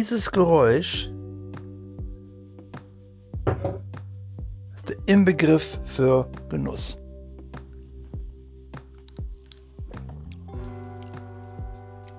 [0.00, 1.10] dieses Geräusch
[4.74, 6.96] ist der Inbegriff für Genuss.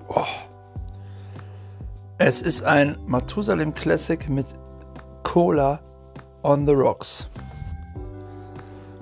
[0.06, 0.22] Oh.
[2.18, 4.46] Es ist ein Matusalem Classic mit
[5.24, 5.80] Cola
[6.44, 7.28] on the Rocks.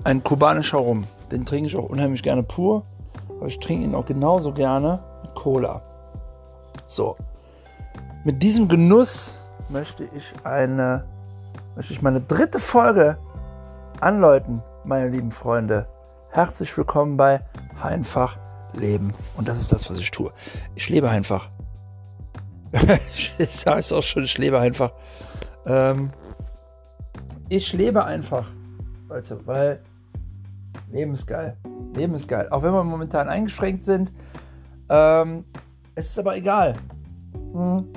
[0.05, 1.05] Ein kubanischer Rum.
[1.31, 2.83] Den trinke ich auch unheimlich gerne pur,
[3.29, 5.83] aber ich trinke ihn auch genauso gerne mit Cola.
[6.87, 7.15] So.
[8.23, 9.35] Mit diesem Genuss
[9.69, 11.05] möchte ich eine
[11.75, 13.17] möchte ich meine dritte Folge
[13.99, 15.87] anläuten, meine lieben Freunde.
[16.29, 17.41] Herzlich willkommen bei
[17.81, 18.37] Einfach
[18.73, 19.15] Leben.
[19.37, 20.31] Und das ist das, was ich tue.
[20.75, 21.49] Ich lebe einfach.
[23.39, 24.91] ich sage es auch schon, ich lebe einfach.
[25.65, 26.11] Ähm,
[27.49, 28.45] ich lebe einfach,
[29.09, 29.81] Leute, weil
[30.91, 31.57] Leben ist geil.
[31.95, 32.49] Leben ist geil.
[32.51, 34.13] Auch wenn wir momentan eingeschränkt sind.
[34.89, 35.43] Ähm,
[35.95, 36.75] es ist aber egal.
[37.53, 37.87] Hm.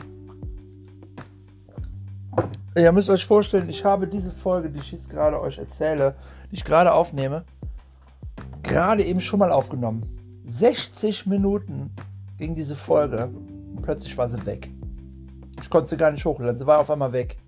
[2.77, 6.17] Ihr müsst euch vorstellen, ich habe diese Folge, die ich jetzt gerade euch erzähle,
[6.51, 7.45] die ich gerade aufnehme,
[8.65, 10.43] gerade eben schon mal aufgenommen.
[10.47, 11.95] 60 Minuten
[12.37, 14.71] ging diese Folge und plötzlich war sie weg.
[15.63, 17.39] Ich konnte sie gar nicht hochladen, sie war auf einmal weg.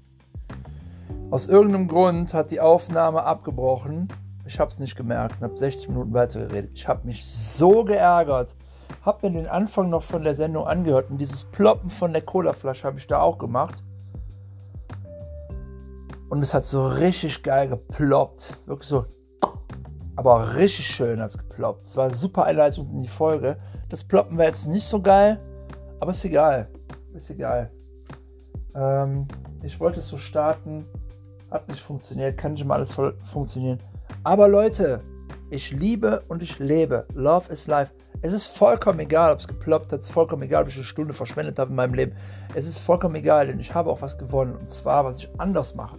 [1.32, 4.06] Aus irgendeinem Grund hat die Aufnahme abgebrochen.
[4.46, 6.70] Ich habe es nicht gemerkt und habe 60 Minuten weitergeredet.
[6.74, 8.54] Ich habe mich so geärgert.
[9.04, 12.84] Habe mir den Anfang noch von der Sendung angehört und dieses Ploppen von der Colaflasche
[12.84, 13.82] habe ich da auch gemacht.
[16.28, 18.58] Und es hat so richtig geil geploppt.
[18.66, 19.06] Wirklich so.
[20.16, 21.86] Aber richtig schön hat es geploppt.
[21.86, 23.58] Es war eine super Einleitung in die Folge.
[23.88, 25.38] Das Ploppen wäre jetzt nicht so geil,
[26.00, 26.68] aber ist egal.
[27.14, 27.70] Ist egal.
[28.74, 29.26] Ähm,
[29.62, 30.86] ich wollte es so starten.
[31.50, 32.36] Hat nicht funktioniert.
[32.36, 33.78] Kann nicht immer alles voll funktionieren.
[34.24, 35.02] Aber Leute,
[35.50, 37.06] ich liebe und ich lebe.
[37.14, 37.92] Love is life.
[38.22, 40.00] Es ist vollkommen egal, ob es geploppt hat.
[40.00, 42.16] Es ist vollkommen egal, ob ich eine Stunde verschwendet habe in meinem Leben.
[42.54, 44.56] Es ist vollkommen egal, denn ich habe auch was gewonnen.
[44.56, 45.98] Und zwar, was ich anders mache.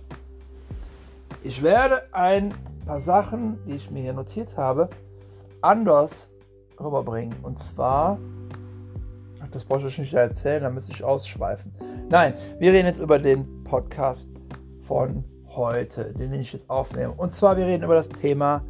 [1.43, 2.53] Ich werde ein
[2.85, 4.89] paar Sachen, die ich mir hier notiert habe,
[5.61, 6.29] anders
[6.79, 7.35] rüberbringen.
[7.43, 8.17] Und zwar,
[9.51, 11.73] das brauche ich euch nicht erzählen, da müsste ich ausschweifen.
[12.09, 14.29] Nein, wir reden jetzt über den Podcast
[14.81, 17.13] von heute, den ich jetzt aufnehme.
[17.13, 18.63] Und zwar, wir reden über das Thema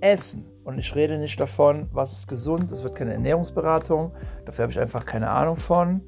[0.00, 0.44] Essen.
[0.64, 2.70] Und ich rede nicht davon, was ist gesund.
[2.70, 4.12] Es wird keine Ernährungsberatung.
[4.46, 6.00] Dafür habe ich einfach keine Ahnung von.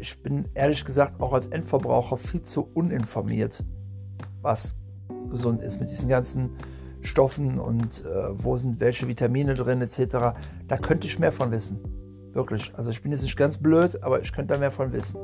[0.00, 3.62] Ich bin ehrlich gesagt auch als Endverbraucher viel zu uninformiert,
[4.42, 4.74] was
[5.30, 6.50] gesund ist mit diesen ganzen
[7.02, 9.98] Stoffen und äh, wo sind welche Vitamine drin etc.
[10.68, 11.78] Da könnte ich mehr von wissen.
[12.32, 12.72] Wirklich.
[12.76, 15.20] Also ich bin jetzt nicht ganz blöd, aber ich könnte da mehr von wissen.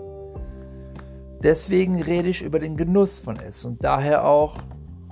[1.43, 4.56] Deswegen rede ich über den Genuss von Essen und daher auch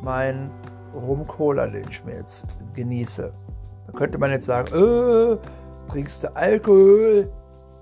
[0.00, 0.50] mein
[0.94, 2.44] Rum-Cola, den ich mir jetzt
[2.74, 3.32] genieße.
[3.86, 5.36] Da könnte man jetzt sagen, äh,
[5.90, 7.30] trinkst du Alkohol,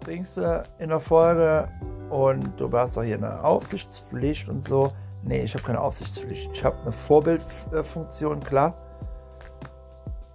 [0.01, 1.69] trinkst du in der Folge
[2.09, 4.93] und du hast doch hier eine Aufsichtspflicht und so.
[5.29, 6.51] Nee, ich habe keine Aufsichtspflicht.
[6.55, 8.73] Ich habe eine Vorbildfunktion, klar.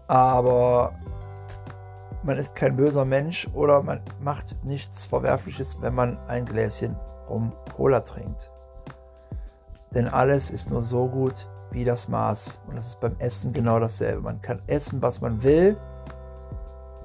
[0.06, 0.94] Aber
[2.22, 6.96] man ist kein böser Mensch oder man macht nichts Verwerfliches, wenn man ein Gläschen
[7.28, 8.52] Rum Cola trinkt.
[9.96, 12.62] Denn alles ist nur so gut wie das Maß.
[12.68, 14.22] Und das ist beim Essen genau dasselbe.
[14.22, 15.76] Man kann essen, was man will.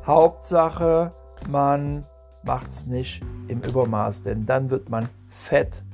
[0.04, 1.10] Hauptsache,
[1.48, 2.04] man
[2.43, 5.84] macht es nicht im Übermaß, denn dann wird man fett,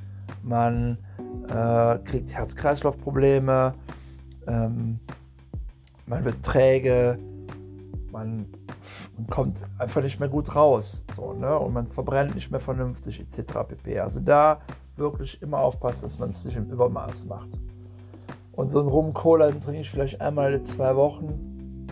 [0.43, 0.97] man
[1.47, 3.73] äh, kriegt Herz-Kreislauf-Probleme,
[4.47, 4.99] ähm,
[6.07, 7.17] man wird träge,
[8.11, 8.45] man,
[9.29, 11.57] kommt einfach nicht mehr gut raus so, ne?
[11.57, 13.53] und man verbrennt nicht mehr vernünftig etc.
[13.67, 13.99] pp.
[13.99, 14.59] Also da
[14.97, 17.49] wirklich immer aufpassen, dass man es nicht im Übermaß macht.
[18.53, 21.87] Und so ein Rum-Cola trinke ich vielleicht einmal in zwei Wochen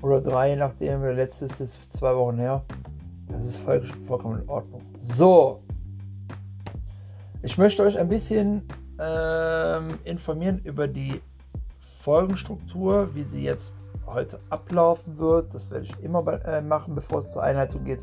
[0.00, 1.02] oder drei, je nachdem.
[1.02, 2.62] Der letzte ist jetzt zwei Wochen her.
[3.28, 4.80] Das ist voll, vollkommen in Ordnung.
[4.98, 5.60] So,
[7.46, 8.62] ich möchte euch ein bisschen
[8.98, 11.20] ähm, informieren über die
[12.00, 15.54] Folgenstruktur, wie sie jetzt heute ablaufen wird.
[15.54, 18.00] Das werde ich immer äh, machen, bevor es zur Einleitung geht.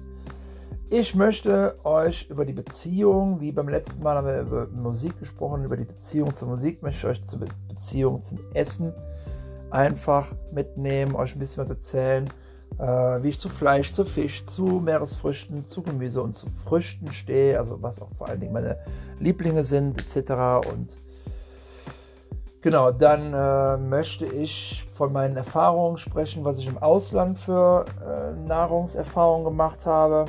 [0.90, 5.66] Ich möchte euch über die Beziehung, wie beim letzten Mal haben wir über Musik gesprochen,
[5.66, 8.94] über die Beziehung zur Musik, möchte ich euch zur Beziehung zum Essen
[9.72, 12.43] einfach mitnehmen, euch ein bisschen was erzählen, äh,
[12.78, 17.81] wie ich zu Fleisch, zu Fisch, zu Meeresfrüchten, zu Gemüse und zu Früchten stehe, also
[17.81, 18.78] was auch vor allen Dingen meine
[19.20, 20.68] Lieblinge sind, etc.
[20.70, 20.98] Und
[22.62, 28.48] genau, dann äh, möchte ich von meinen Erfahrungen sprechen, was ich im Ausland für äh,
[28.48, 30.25] Nahrungserfahrungen gemacht habe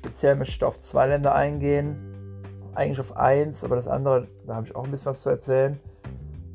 [0.00, 2.42] Speziell möchte ich auf zwei Länder eingehen.
[2.74, 5.78] Eigentlich auf eins, aber das andere, da habe ich auch ein bisschen was zu erzählen.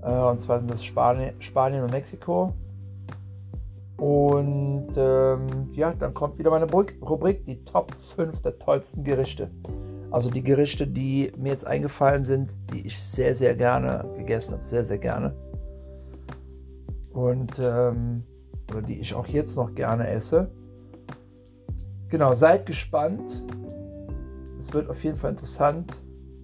[0.02, 2.54] Äh, und zwar sind das Spanien, Spanien und Mexiko.
[3.98, 9.50] Und ähm, ja, dann kommt wieder meine Rubrik, die Top 5 der tollsten Gerichte
[10.12, 14.66] Also die Gerichte, die mir jetzt eingefallen sind, die ich sehr, sehr gerne gegessen habe.
[14.66, 15.34] Sehr, sehr gerne.
[17.14, 18.24] Und, ähm,
[18.70, 20.50] oder die ich auch jetzt noch gerne esse.
[22.10, 23.44] Genau, seid gespannt.
[24.60, 26.02] Es wird auf jeden Fall interessant.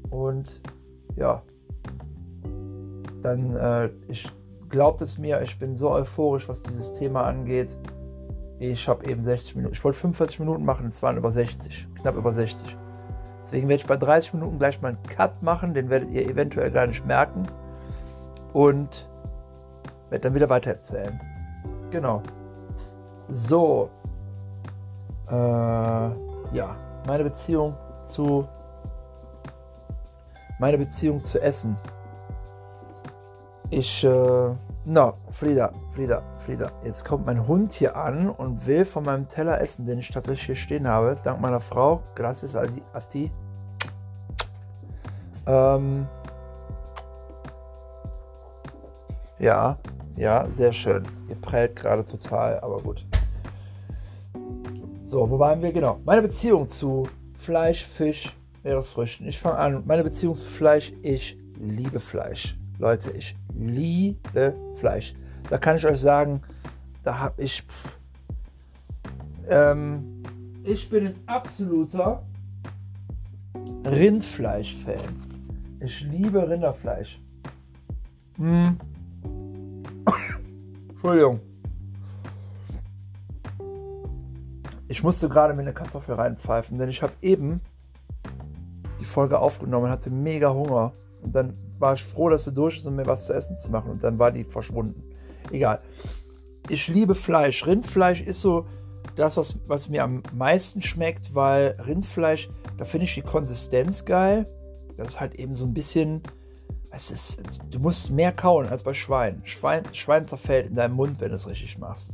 [0.09, 0.61] Und
[1.17, 1.41] ja,
[3.21, 4.31] dann, äh, ich
[4.71, 7.77] glaubt es mir, ich bin so euphorisch, was dieses Thema angeht.
[8.59, 12.15] Ich habe eben 60 Minuten, ich wollte 45 Minuten machen, es waren über 60, knapp
[12.15, 12.75] über 60.
[13.41, 16.71] Deswegen werde ich bei 30 Minuten gleich mal einen Cut machen, den werdet ihr eventuell
[16.71, 17.43] gar nicht merken.
[18.53, 19.09] Und
[20.09, 21.19] werde dann wieder weiter erzählen.
[21.89, 22.21] Genau.
[23.29, 23.89] So.
[25.27, 26.75] Äh, ja,
[27.07, 27.75] meine Beziehung
[28.05, 28.47] zu.
[30.59, 31.75] Meine Beziehung zu Essen.
[33.71, 34.03] Ich.
[34.03, 36.71] Äh, na, Frieda, Frieda, Frieda.
[36.83, 40.45] Jetzt kommt mein Hund hier an und will von meinem Teller essen, den ich tatsächlich
[40.45, 41.15] hier stehen habe.
[41.23, 42.03] Dank meiner Frau.
[42.15, 42.65] Gracias a
[42.99, 43.31] ti.
[45.45, 46.05] Ähm,
[49.39, 49.77] ja,
[50.17, 51.03] ja, sehr schön.
[51.29, 53.05] Ihr prellt gerade total, aber gut.
[55.05, 55.71] So, wo waren wir?
[55.71, 55.99] Genau.
[56.03, 57.07] Meine Beziehung zu
[57.37, 59.27] Fleisch, Fisch, Meeresfrüchten.
[59.27, 59.83] Ich fange an.
[59.85, 60.91] Meine Beziehung zu Fleisch.
[61.01, 62.57] Ich liebe Fleisch.
[62.81, 63.35] Leute, ich
[63.67, 65.13] liebe Fleisch.
[65.49, 66.41] Da kann ich euch sagen,
[67.03, 67.63] da habe ich.
[69.49, 70.23] Ähm,
[70.63, 72.23] ich bin ein absoluter
[73.85, 75.01] Rindfleisch-Fan.
[75.79, 77.19] Ich liebe Rinderfleisch.
[78.37, 78.77] Hm.
[80.89, 81.39] Entschuldigung.
[84.87, 87.61] Ich musste gerade mir eine Kartoffel reinpfeifen, denn ich habe eben
[88.99, 90.93] die Folge aufgenommen, hatte mega Hunger.
[91.23, 93.69] Und dann war ich froh, dass sie durch ist, um mir was zu essen zu
[93.69, 93.91] machen.
[93.91, 95.03] Und dann war die verschwunden.
[95.51, 95.81] Egal.
[96.69, 97.65] Ich liebe Fleisch.
[97.65, 98.67] Rindfleisch ist so
[99.15, 104.47] das, was, was mir am meisten schmeckt, weil Rindfleisch, da finde ich die Konsistenz geil.
[104.95, 106.21] Das ist halt eben so ein bisschen,
[106.91, 109.41] es ist, du musst mehr kauen als bei Schwein.
[109.43, 112.13] Schwein, Schwein zerfällt in deinem Mund, wenn du es richtig machst.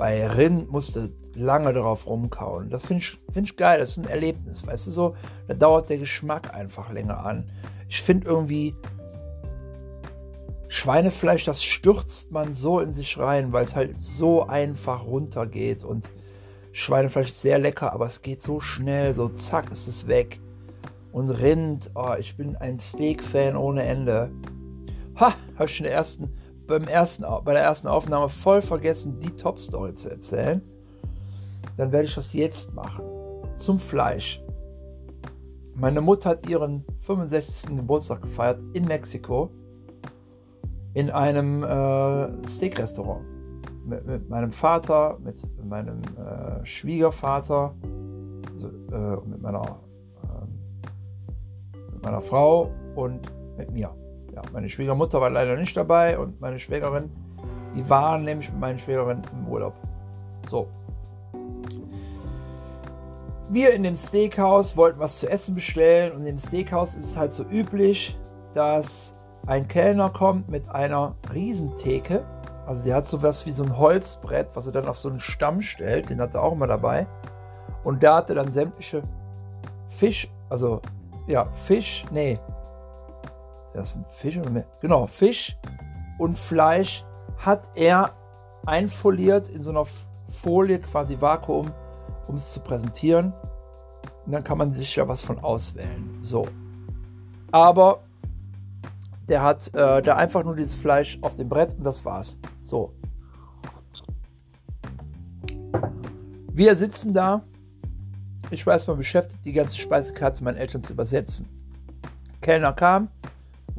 [0.00, 2.70] Bei Rind musst du lange drauf rumkauen.
[2.70, 5.14] Das finde ich, find ich geil, das ist ein Erlebnis, weißt du so?
[5.46, 7.50] Da dauert der Geschmack einfach länger an.
[7.86, 8.74] Ich finde irgendwie,
[10.68, 16.08] Schweinefleisch, das stürzt man so in sich rein, weil es halt so einfach runtergeht und
[16.72, 20.40] Schweinefleisch ist sehr lecker, aber es geht so schnell, so zack ist es weg.
[21.12, 24.30] Und Rind, oh, ich bin ein Steak-Fan ohne Ende.
[25.16, 26.30] Ha, habe ich schon ersten,
[26.70, 30.62] beim ersten, bei der ersten Aufnahme voll vergessen, die Top-Story zu erzählen.
[31.76, 33.04] Dann werde ich das jetzt machen.
[33.56, 34.42] Zum Fleisch.
[35.74, 37.76] Meine Mutter hat ihren 65.
[37.76, 39.50] Geburtstag gefeiert in Mexiko.
[40.94, 43.24] In einem äh, Steak-Restaurant.
[43.84, 47.74] Mit, mit, meinem Vater, mit meinem äh, Schwiegervater,
[48.52, 49.80] also, äh, mit meiner
[52.00, 53.99] mit meiner Frau und mit mir.
[54.40, 57.10] Ja, meine Schwiegermutter war leider nicht dabei und meine Schwägerin,
[57.74, 59.74] die waren nämlich mit meinen Schwägerin im Urlaub.
[60.48, 60.68] So.
[63.50, 67.32] Wir in dem Steakhouse wollten was zu essen bestellen und im Steakhouse ist es halt
[67.32, 68.16] so üblich,
[68.54, 69.14] dass
[69.46, 72.24] ein Kellner kommt mit einer Riesentheke.
[72.66, 75.60] Also der hat sowas wie so ein Holzbrett, was er dann auf so einen Stamm
[75.60, 76.08] stellt.
[76.08, 77.06] Den hat er auch immer dabei.
[77.82, 79.02] Und da hat er dann sämtliche
[79.88, 80.80] Fisch, also
[81.26, 82.38] ja, Fisch, nee.
[83.74, 84.66] Das Fisch oder mehr?
[84.80, 85.56] Genau, Fisch
[86.18, 87.04] und Fleisch
[87.38, 88.12] hat er
[88.66, 89.86] einfoliert in so einer
[90.28, 91.70] Folie, quasi Vakuum,
[92.28, 93.32] um es zu präsentieren.
[94.26, 96.18] Und dann kann man sich ja was von auswählen.
[96.20, 96.46] So.
[97.50, 98.00] Aber
[99.28, 102.36] der hat äh, da einfach nur dieses Fleisch auf dem Brett und das war's.
[102.60, 102.92] So.
[106.52, 107.42] Wir sitzen da
[108.50, 111.48] ich war erstmal beschäftigt, die ganze Speisekarte meinen Eltern zu übersetzen.
[112.40, 113.08] Kellner kam,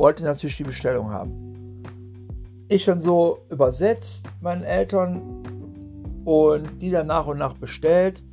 [0.02, 1.84] wollte natürlich die Bestellung haben.
[2.68, 5.22] Ich dann so übersetzt meinen Eltern
[6.26, 8.24] und die dann nach und nach bestellt.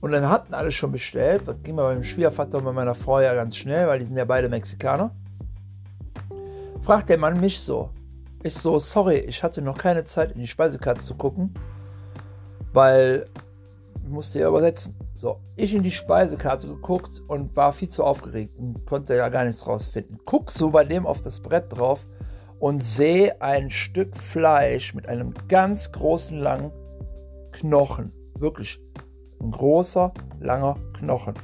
[0.00, 1.42] Und dann hatten alle schon bestellt.
[1.46, 4.16] Das ging bei meinem Schwiegervater und bei meiner Frau ja ganz schnell, weil die sind
[4.16, 5.14] ja beide Mexikaner.
[6.80, 7.90] Fragt der Mann mich so.
[8.42, 11.52] Ich so, sorry, ich hatte noch keine Zeit in die Speisekarte zu gucken,
[12.72, 13.26] weil
[14.02, 14.96] ich musste ja übersetzen.
[15.22, 19.44] So, ich in die Speisekarte geguckt und war viel zu aufgeregt und konnte ja gar
[19.44, 20.18] nichts rausfinden.
[20.24, 22.08] Guck so bei dem auf das Brett drauf
[22.58, 26.72] und sehe ein Stück Fleisch mit einem ganz großen langen
[27.52, 28.10] Knochen.
[28.36, 28.80] Wirklich
[29.40, 31.34] ein großer, langer Knochen.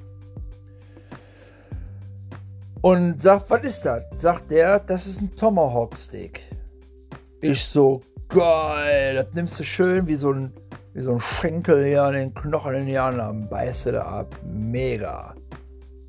[2.81, 4.03] Und sagt, was ist das?
[4.17, 6.43] Sagt der, das ist ein Tomahawk Steak.
[7.41, 10.53] Ich so, geil, das nimmst du schön wie so ein
[10.95, 14.35] wie so ein Schenkel hier an den Knochen in die anderen, beißt du da ab.
[14.45, 15.35] Mega.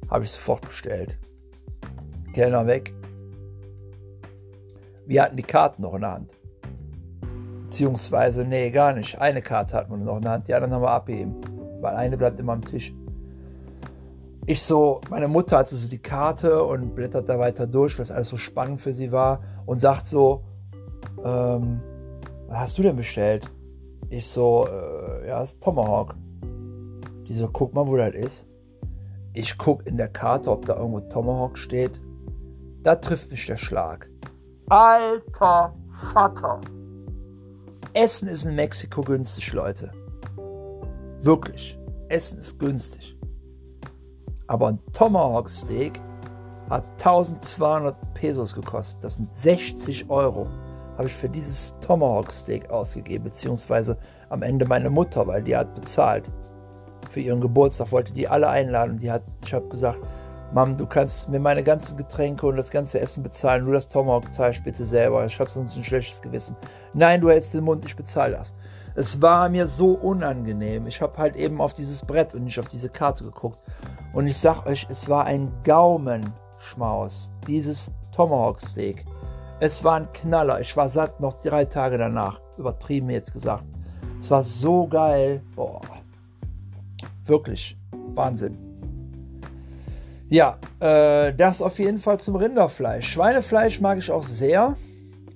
[0.10, 1.18] Habe ich sofort bestellt.
[2.34, 2.94] Kellner weg.
[5.06, 6.32] Wir hatten die Karten noch in der Hand.
[7.64, 9.20] Beziehungsweise, nee, gar nicht.
[9.20, 11.36] Eine Karte hatten wir noch in der Hand, die anderen haben wir abgeben.
[11.82, 12.94] Weil eine bleibt immer am Tisch.
[14.46, 18.12] Ich so, meine Mutter hatte so die Karte und blättert da weiter durch, weil es
[18.12, 20.44] alles so spannend für sie war und sagt so,
[21.24, 21.80] ähm,
[22.48, 23.48] was hast du denn bestellt?
[24.10, 26.16] Ich so, äh, ja, ist Tomahawk.
[27.28, 28.48] Die so, guck mal, wo das ist.
[29.34, 32.02] Ich guck in der Karte, ob da irgendwo Tomahawk steht.
[32.84, 34.10] Da trifft mich der Schlag.
[34.70, 35.76] Alter
[36.12, 36.60] Vater.
[37.94, 39.92] Essen ist in Mexiko günstig, Leute.
[41.22, 41.78] Wirklich.
[42.08, 43.16] Essen ist günstig.
[44.48, 46.02] Aber ein Tomahawk Steak
[46.70, 49.04] hat 1200 Pesos gekostet.
[49.04, 50.48] Das sind 60 Euro
[51.00, 55.74] habe ich für dieses Tomahawk Steak ausgegeben, beziehungsweise am Ende meine Mutter, weil die hat
[55.74, 56.30] bezahlt.
[57.10, 59.98] Für ihren Geburtstag wollte die alle einladen die hat, ich habe gesagt,
[60.54, 64.34] Mom, du kannst mir meine ganzen Getränke und das ganze Essen bezahlen, nur das Tomahawk
[64.34, 66.58] zahlst bitte selber, ich habe sonst ein schlechtes Gewissen.
[66.94, 68.54] Nein, du hältst den Mund, ich bezahle das.
[68.96, 70.86] Es war mir so unangenehm.
[70.86, 73.60] Ich habe halt eben auf dieses Brett und nicht auf diese Karte geguckt.
[74.12, 79.06] Und ich sag euch, es war ein Gaumenschmaus, dieses Tomahawk Steak.
[79.62, 80.62] Es war ein Knaller.
[80.62, 82.40] Ich war satt noch drei Tage danach.
[82.58, 83.66] Übertrieben jetzt gesagt.
[84.18, 85.42] Es war so geil.
[85.54, 85.82] Boah.
[87.26, 87.78] Wirklich.
[88.16, 88.58] Wahnsinn.
[90.30, 93.12] Ja, äh, das auf jeden Fall zum Rinderfleisch.
[93.12, 94.78] Schweinefleisch mag ich auch sehr.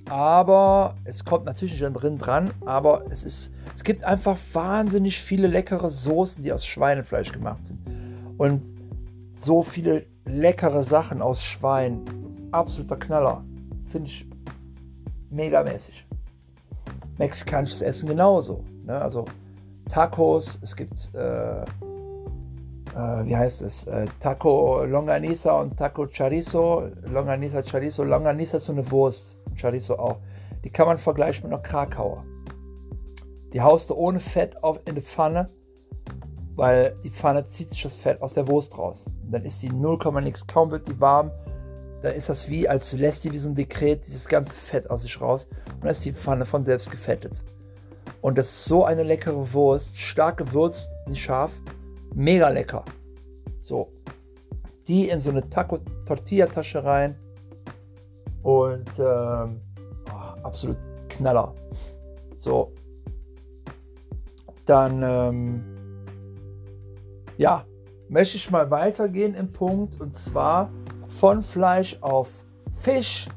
[0.10, 2.52] Aber es kommt natürlich nicht drin dran.
[2.66, 7.80] Aber es ist, es gibt einfach wahnsinnig viele leckere Soßen, die aus Schweinefleisch gemacht sind.
[8.38, 8.62] Und
[9.36, 12.06] so viele leckere Sachen aus Schwein.
[12.52, 13.44] Absoluter Knaller
[13.94, 14.26] finde ich
[15.30, 16.06] megamäßig.
[17.20, 18.64] Mexikanisches Essen genauso.
[18.86, 19.00] Ne?
[19.00, 19.26] Also
[19.88, 21.66] Tacos, es gibt, äh, äh,
[23.26, 26.90] wie heißt es, äh, Taco Longanisa und Taco Chorizo.
[27.04, 28.04] Longanisa, Chorizo.
[28.04, 30.18] Longanisa ist so eine Wurst, Chorizo auch.
[30.64, 32.24] Die kann man vergleichen mit einer Krakauer.
[33.54, 35.52] Die haust du ohne Fett auf, in die Pfanne,
[36.56, 39.06] weil die Pfanne zieht sich das Fett aus der Wurst raus.
[39.24, 41.30] Und dann ist die 0, nix, kaum wird die warm,
[42.04, 45.04] da ist das wie, als lässt die wie so ein Dekret dieses ganze Fett aus
[45.04, 47.42] sich raus und dann ist die Pfanne von selbst gefettet.
[48.20, 51.54] Und das ist so eine leckere Wurst, stark gewürzt, nicht scharf,
[52.14, 52.84] mega lecker.
[53.62, 53.90] So,
[54.86, 57.16] die in so eine Taco-Tortilla-Tasche rein
[58.42, 59.62] und ähm,
[60.10, 61.56] oh, absolut Knaller.
[62.38, 62.74] So,
[64.66, 65.64] dann ähm,
[67.38, 67.66] ja,
[68.10, 70.70] möchte ich mal weitergehen im Punkt und zwar
[71.20, 72.30] von Fleisch auf
[72.82, 73.28] Fisch.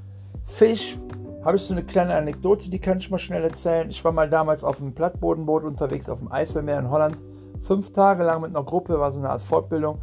[0.45, 0.99] Fisch
[1.45, 3.89] habe ich so eine kleine Anekdote, die kann ich mal schnell erzählen.
[3.89, 7.17] Ich war mal damals auf einem Plattbodenboot unterwegs auf dem Eismeer in Holland.
[7.63, 10.03] Fünf Tage lang mit einer Gruppe, war so eine Art Fortbildung.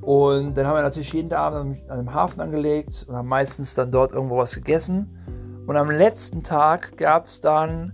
[0.00, 3.90] Und dann haben wir natürlich jeden Abend an einem Hafen angelegt und haben meistens dann
[3.90, 5.18] dort irgendwo was gegessen.
[5.66, 7.92] Und am letzten Tag gab es dann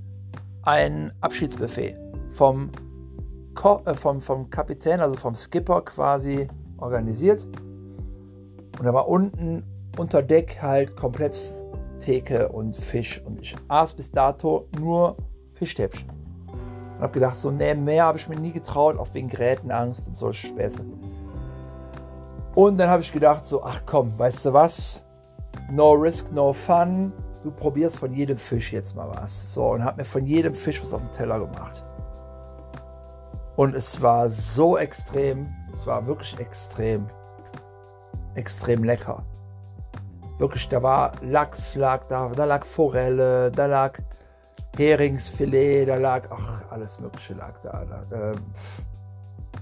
[0.63, 1.97] ein Abschiedsbuffet
[2.33, 2.71] vom,
[3.55, 7.49] Ko äh, vom, vom Kapitän, also vom Skipper quasi organisiert.
[8.79, 9.65] Und da war unten
[9.99, 11.37] unter Deck halt komplett
[12.01, 13.23] Theke und Fisch.
[13.25, 15.17] Und ich aß bis dato nur
[15.55, 16.09] Fischstäbchen.
[16.97, 20.17] Und habe gedacht, so, nee, mehr habe ich mir nie getraut, auch wegen Grätenangst und
[20.17, 20.85] solche Späße.
[22.55, 25.03] Und dann habe ich gedacht, so, ach komm, weißt du was?
[25.71, 27.13] No risk, no fun.
[27.43, 29.55] Du probierst von jedem Fisch jetzt mal was.
[29.55, 31.85] So, und habe mir von jedem Fisch was auf den Teller gemacht.
[33.57, 37.07] Und es war so extrem, es war wirklich extrem
[38.35, 39.25] extrem lecker.
[40.39, 43.99] Wirklich, da war Lachs, lag da, da lag Forelle, da lag
[44.77, 47.85] Heringsfilet, da lag, ach, alles Mögliche lag da.
[48.11, 48.35] da äh,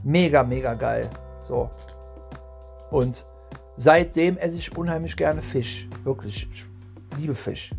[0.05, 1.11] mega, mega geil.
[1.43, 1.71] So.
[2.91, 3.27] Und
[3.77, 5.89] seitdem esse ich unheimlich gerne Fisch.
[6.05, 6.67] Wirklich, ich
[7.19, 7.71] liebe Fisch.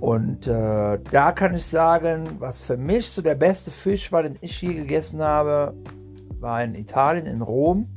[0.00, 4.36] Und äh, da kann ich sagen, was für mich so der beste Fisch war, den
[4.40, 5.74] ich je gegessen habe,
[6.40, 7.88] war in Italien, in Rom.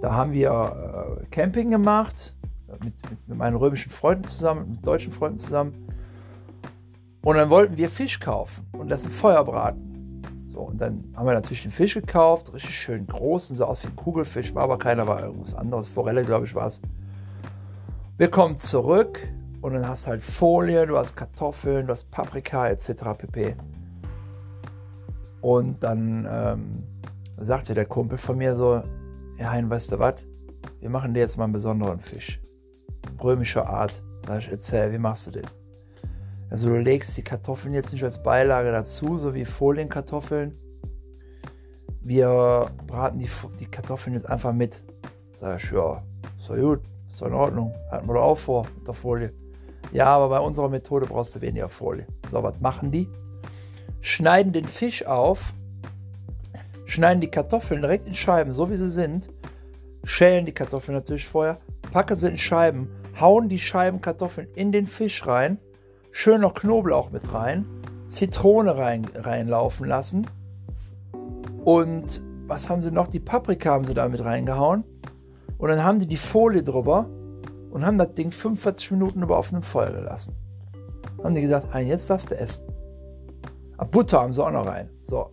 [0.00, 2.34] Da haben wir äh, Camping gemacht,
[2.82, 2.94] mit,
[3.26, 5.86] mit, meinen römischen Freunden zusammen, mit deutschen Freunden zusammen.
[7.22, 10.22] Und dann wollten wir Fisch kaufen und das im Feuer braten.
[10.52, 13.82] So, und dann haben wir natürlich den Fisch gekauft, richtig schön groß und sah aus
[13.82, 15.86] wie ein Kugelfisch, war aber keiner, war irgendwas anderes.
[15.86, 16.80] Forelle, glaube ich, war es.
[18.16, 19.20] Wir kommen zurück
[19.60, 22.88] und dann hast halt Folie, du hast Kartoffeln, du hast Paprika etc.
[23.18, 23.54] pp.
[25.42, 26.82] Und dann ähm,
[27.38, 28.82] sagte der Kumpel von mir so,
[29.40, 30.16] ja, Hein, weißt du was?
[30.80, 32.40] Wir machen dir jetzt mal einen besonderen Fisch.
[33.22, 34.02] Römischer Art.
[34.26, 35.46] Sag ich, erzähl, wie machst du den?
[36.50, 40.58] Also du legst die Kartoffeln jetzt nicht als Beilage dazu, so wie Folienkartoffeln,
[42.02, 44.82] wir braten die, die Kartoffeln jetzt einfach mit.
[45.40, 46.02] Sag ich, ja,
[46.48, 47.74] doch gut, ist doch in Ordnung.
[47.90, 49.32] Hatten wir doch auch vor mit der Folie.
[49.92, 52.06] Ja, aber bei unserer Methode brauchst du weniger Folie.
[52.28, 53.08] So, was machen die?
[54.00, 55.52] Schneiden den Fisch auf,
[56.90, 59.30] schneiden die Kartoffeln direkt in Scheiben, so wie sie sind,
[60.02, 61.58] schälen die Kartoffeln natürlich vorher,
[61.92, 65.58] packen sie in Scheiben, hauen die Scheiben Kartoffeln in den Fisch rein,
[66.10, 67.64] schön noch Knoblauch mit rein,
[68.08, 70.26] Zitrone rein, reinlaufen lassen
[71.64, 73.06] und was haben sie noch?
[73.06, 74.82] Die Paprika haben sie da mit reingehauen
[75.58, 77.06] und dann haben die die Folie drüber
[77.70, 80.34] und haben das Ding 45 Minuten über offenem Feuer gelassen.
[81.22, 82.64] Haben die gesagt, hein, jetzt darfst du essen.
[83.76, 84.90] Aber ah, Butter haben sie auch noch rein.
[85.04, 85.30] So.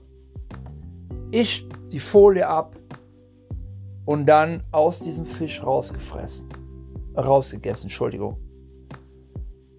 [1.31, 2.75] Ich die Folie ab
[4.05, 6.47] und dann aus diesem Fisch rausgefressen.
[7.17, 8.37] Rausgegessen, Entschuldigung.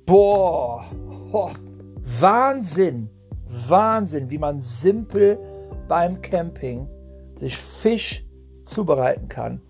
[0.05, 0.85] Boah,
[1.33, 1.51] oh,
[2.21, 3.11] Wahnsinn,
[3.69, 5.39] Wahnsinn, wie man simpel
[5.87, 6.89] beim Camping
[7.35, 8.27] sich Fisch
[8.65, 9.61] zubereiten kann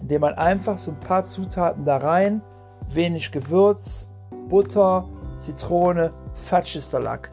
[0.00, 2.42] indem man einfach so ein paar Zutaten da rein,
[2.88, 4.08] wenig Gewürz,
[4.48, 7.30] Butter, Zitrone, Fatsch ist der Lack.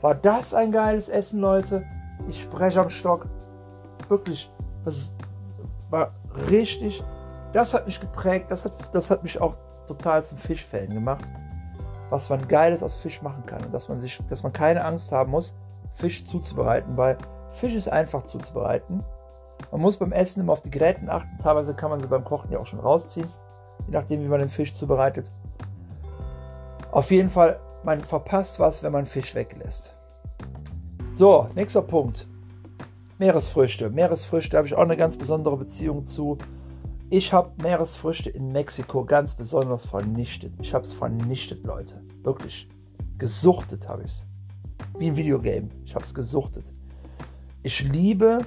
[0.00, 1.84] War das ein geiles Essen, Leute?
[2.28, 3.26] Ich spreche am Stock.
[4.08, 4.50] Wirklich,
[4.84, 5.12] das
[5.90, 6.12] war
[6.48, 7.02] richtig.
[7.52, 8.46] Das hat mich geprägt.
[8.50, 9.54] Das hat, das hat mich auch
[9.86, 11.24] total zum Fischfan gemacht.
[12.10, 13.64] Was man Geiles aus Fisch machen kann.
[13.64, 15.54] Und dass man, sich, dass man keine Angst haben muss,
[15.94, 17.16] Fisch zuzubereiten, weil
[17.50, 19.02] Fisch ist einfach zuzubereiten.
[19.72, 21.38] Man muss beim Essen immer auf die Gräten achten.
[21.42, 23.28] Teilweise kann man sie beim Kochen ja auch schon rausziehen,
[23.86, 25.32] je nachdem, wie man den Fisch zubereitet.
[26.92, 29.94] Auf jeden Fall, man verpasst was, wenn man Fisch weglässt.
[31.12, 32.28] So, nächster Punkt.
[33.18, 33.88] Meeresfrüchte.
[33.88, 36.36] Meeresfrüchte habe ich auch eine ganz besondere Beziehung zu.
[37.08, 40.52] Ich habe Meeresfrüchte in Mexiko ganz besonders vernichtet.
[40.60, 42.02] Ich habe es vernichtet, Leute.
[42.22, 42.68] Wirklich.
[43.16, 44.26] Gesuchtet habe ich es.
[44.98, 45.68] Wie ein Videogame.
[45.84, 46.74] Ich habe es gesuchtet.
[47.62, 48.38] Ich liebe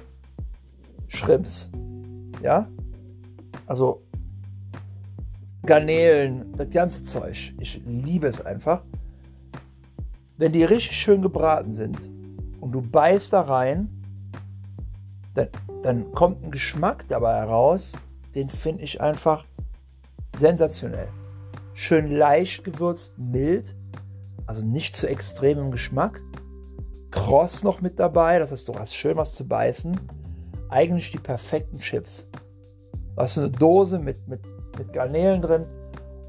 [1.08, 1.70] Shrimps.
[2.42, 2.68] Ja?
[3.66, 4.02] Also
[5.66, 7.54] Garnelen, das ganze Zeug.
[7.58, 8.82] Ich liebe es einfach.
[10.36, 12.08] Wenn die richtig schön gebraten sind
[12.60, 13.99] und du beißt da rein,
[15.34, 15.48] dann,
[15.82, 17.92] dann kommt ein Geschmack dabei heraus,
[18.34, 19.44] den finde ich einfach
[20.36, 21.08] sensationell.
[21.74, 23.74] Schön leicht gewürzt, mild,
[24.46, 26.20] also nicht zu extrem im Geschmack.
[27.10, 29.98] Kross noch mit dabei, das heißt, du hast schön was zu beißen
[30.70, 32.26] eigentlich die perfekten Chips.
[32.92, 34.40] Du hast eine Dose mit, mit,
[34.78, 35.66] mit Garnelen drin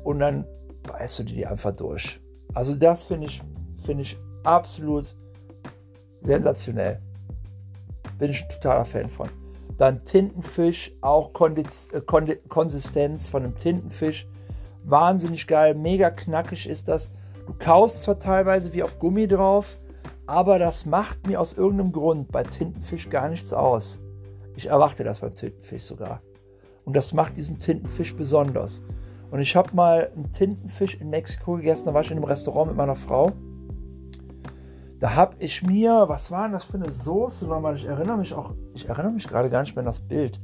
[0.04, 0.46] und dann
[0.84, 2.20] beißt du die einfach durch.
[2.54, 3.42] Also das finde ich,
[3.84, 5.16] find ich absolut
[6.22, 7.00] sensationell.
[8.22, 9.30] Bin ich ein totaler Fan von.
[9.80, 14.28] Dann Tintenfisch, auch Kondiz äh, Konsistenz von einem Tintenfisch.
[14.84, 17.10] Wahnsinnig geil, mega knackig ist das.
[17.48, 19.80] Du kaust zwar teilweise wie auf Gummi drauf,
[20.28, 24.00] aber das macht mir aus irgendeinem Grund bei Tintenfisch gar nichts aus.
[24.56, 26.22] Ich erwarte das beim Tintenfisch sogar.
[26.86, 28.84] Und das macht diesen Tintenfisch besonders.
[29.32, 32.68] Und ich habe mal einen Tintenfisch in Mexiko gegessen, da war ich in einem Restaurant
[32.68, 33.32] mit meiner Frau.
[35.02, 37.76] Da habe ich mir, was war denn das für eine Soße nochmal?
[37.76, 40.40] Ich erinnere mich auch, ich erinnere mich gerade gar nicht mehr an das Bild.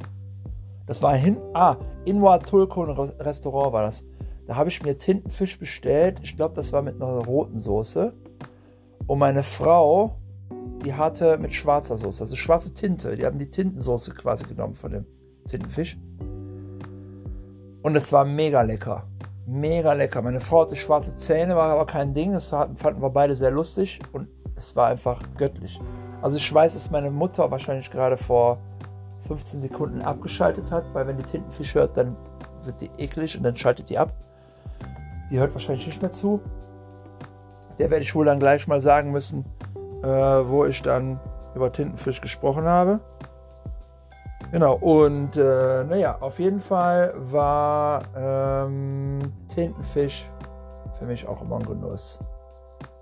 [0.86, 4.04] Das war hin, ah, in Huatulco Restaurant war das.
[4.48, 6.20] Da habe ich mir Tintenfisch bestellt.
[6.24, 8.13] Ich glaube, das war mit einer roten Soße.
[9.06, 10.17] Und meine Frau
[10.84, 13.15] die hatte mit schwarzer Soße, also schwarze Tinte.
[13.15, 15.06] Die haben die Tintensoße quasi genommen von dem
[15.48, 15.98] Tintenfisch.
[17.82, 19.08] Und es war mega lecker.
[19.46, 20.22] Mega lecker.
[20.22, 22.34] Meine Frau hatte schwarze Zähne, war aber kein Ding.
[22.34, 25.80] Das fanden wir beide sehr lustig und es war einfach göttlich.
[26.22, 28.58] Also ich weiß, dass meine Mutter wahrscheinlich gerade vor
[29.28, 32.15] 15 Sekunden abgeschaltet hat, weil wenn die Tintenfisch hört, dann
[32.63, 34.12] wird die eklig und dann schaltet die ab.
[35.30, 36.41] Die hört wahrscheinlich nicht mehr zu.
[37.78, 39.46] Der werde ich wohl dann gleich mal sagen müssen,
[40.02, 41.20] äh, wo ich dann
[41.54, 43.00] über Tintenfisch gesprochen habe.
[44.52, 49.20] Genau, und äh, naja, auf jeden Fall war ähm,
[49.54, 50.30] Tintenfisch
[50.98, 52.20] für mich auch immer ein Genuss.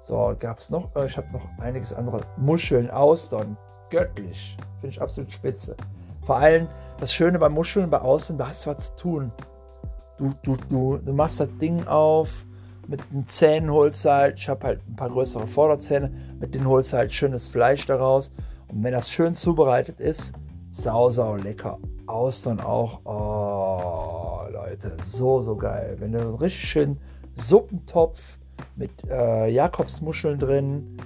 [0.05, 2.21] So, gab es noch, äh, ich habe noch einiges andere.
[2.37, 3.57] Muscheln, Austern,
[3.89, 4.55] göttlich.
[4.79, 5.75] Finde ich absolut spitze.
[6.21, 6.67] Vor allem
[6.99, 9.31] das Schöne bei Muscheln, bei Austern, da hast du was zu tun.
[10.19, 12.45] Du, du, du, du machst das Ding auf,
[12.87, 16.93] mit den Zähnen holst halt, ich habe halt ein paar größere Vorderzähne, mit denen holst
[16.93, 18.31] halt schönes Fleisch daraus.
[18.67, 20.33] Und wenn das schön zubereitet ist,
[20.69, 21.79] sau, sau lecker.
[22.05, 25.95] Austern auch, oh Leute, so, so geil.
[25.97, 26.99] Wenn du einen richtig schönen
[27.33, 28.37] Suppentopf
[28.75, 30.97] mit äh, Jakobsmuscheln drin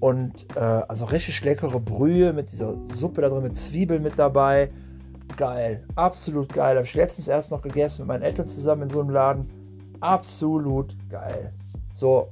[0.00, 4.70] und äh, also richtig leckere Brühe mit dieser Suppe da drin, mit Zwiebeln mit dabei.
[5.36, 6.76] Geil, absolut geil.
[6.76, 9.50] Habe ich letztens erst noch gegessen mit meinen Eltern zusammen in so einem Laden
[10.00, 11.52] absolut geil.
[11.92, 12.30] So,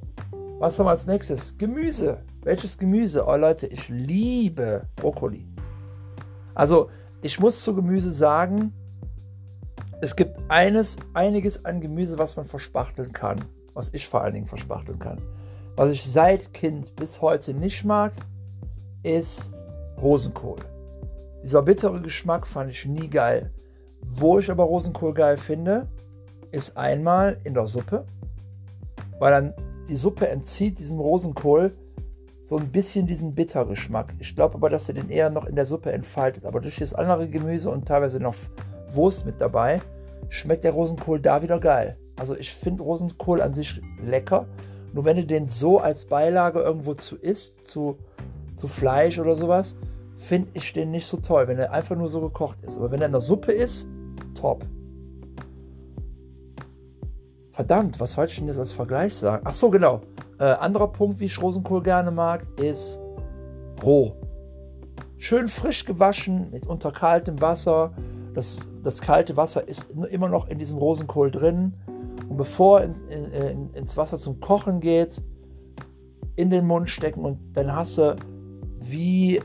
[0.58, 1.56] was haben wir als nächstes?
[1.58, 2.18] Gemüse.
[2.42, 3.24] Welches Gemüse?
[3.26, 5.46] Oh Leute, ich liebe Brokkoli.
[6.54, 6.90] Also,
[7.22, 8.72] ich muss zu Gemüse sagen,
[10.00, 13.38] es gibt eines, einiges an Gemüse, was man verspachteln kann.
[13.74, 15.20] Was ich vor allen Dingen verspachteln kann.
[15.76, 18.12] Was ich seit Kind bis heute nicht mag,
[19.02, 19.52] ist
[20.00, 20.58] Rosenkohl.
[21.42, 23.50] Dieser bittere Geschmack fand ich nie geil.
[24.00, 25.88] Wo ich aber Rosenkohl geil finde,
[26.52, 28.04] ist einmal in der Suppe,
[29.18, 29.54] weil dann
[29.88, 31.74] die Suppe entzieht diesem Rosenkohl
[32.44, 34.14] so ein bisschen diesen Bittergeschmack.
[34.18, 36.44] Ich glaube aber, dass er den eher noch in der Suppe entfaltet.
[36.44, 38.36] Aber durch das andere Gemüse und teilweise noch
[38.90, 39.80] Wurst mit dabei,
[40.28, 41.96] schmeckt der Rosenkohl da wieder geil.
[42.16, 44.46] Also ich finde Rosenkohl an sich lecker.
[44.92, 47.98] Nur wenn du den so als Beilage irgendwo zu isst, zu,
[48.54, 49.76] zu Fleisch oder sowas,
[50.16, 52.76] finde ich den nicht so toll, wenn er einfach nur so gekocht ist.
[52.76, 53.88] Aber wenn er in der Suppe ist,
[54.34, 54.64] top.
[57.52, 59.42] Verdammt, was wollte ich denn jetzt als Vergleich sagen?
[59.46, 60.00] Ach so, genau.
[60.38, 62.98] Äh, anderer Punkt, wie ich Rosenkohl gerne mag, ist
[63.84, 64.12] roh.
[65.18, 67.92] Schön frisch gewaschen mit unter kaltem Wasser.
[68.34, 71.74] Das, das kalte Wasser ist immer noch in diesem Rosenkohl drin.
[72.34, 75.22] Und bevor in, in, in, ins Wasser zum Kochen geht,
[76.34, 78.16] in den Mund stecken und dann hast du
[78.80, 79.40] wie,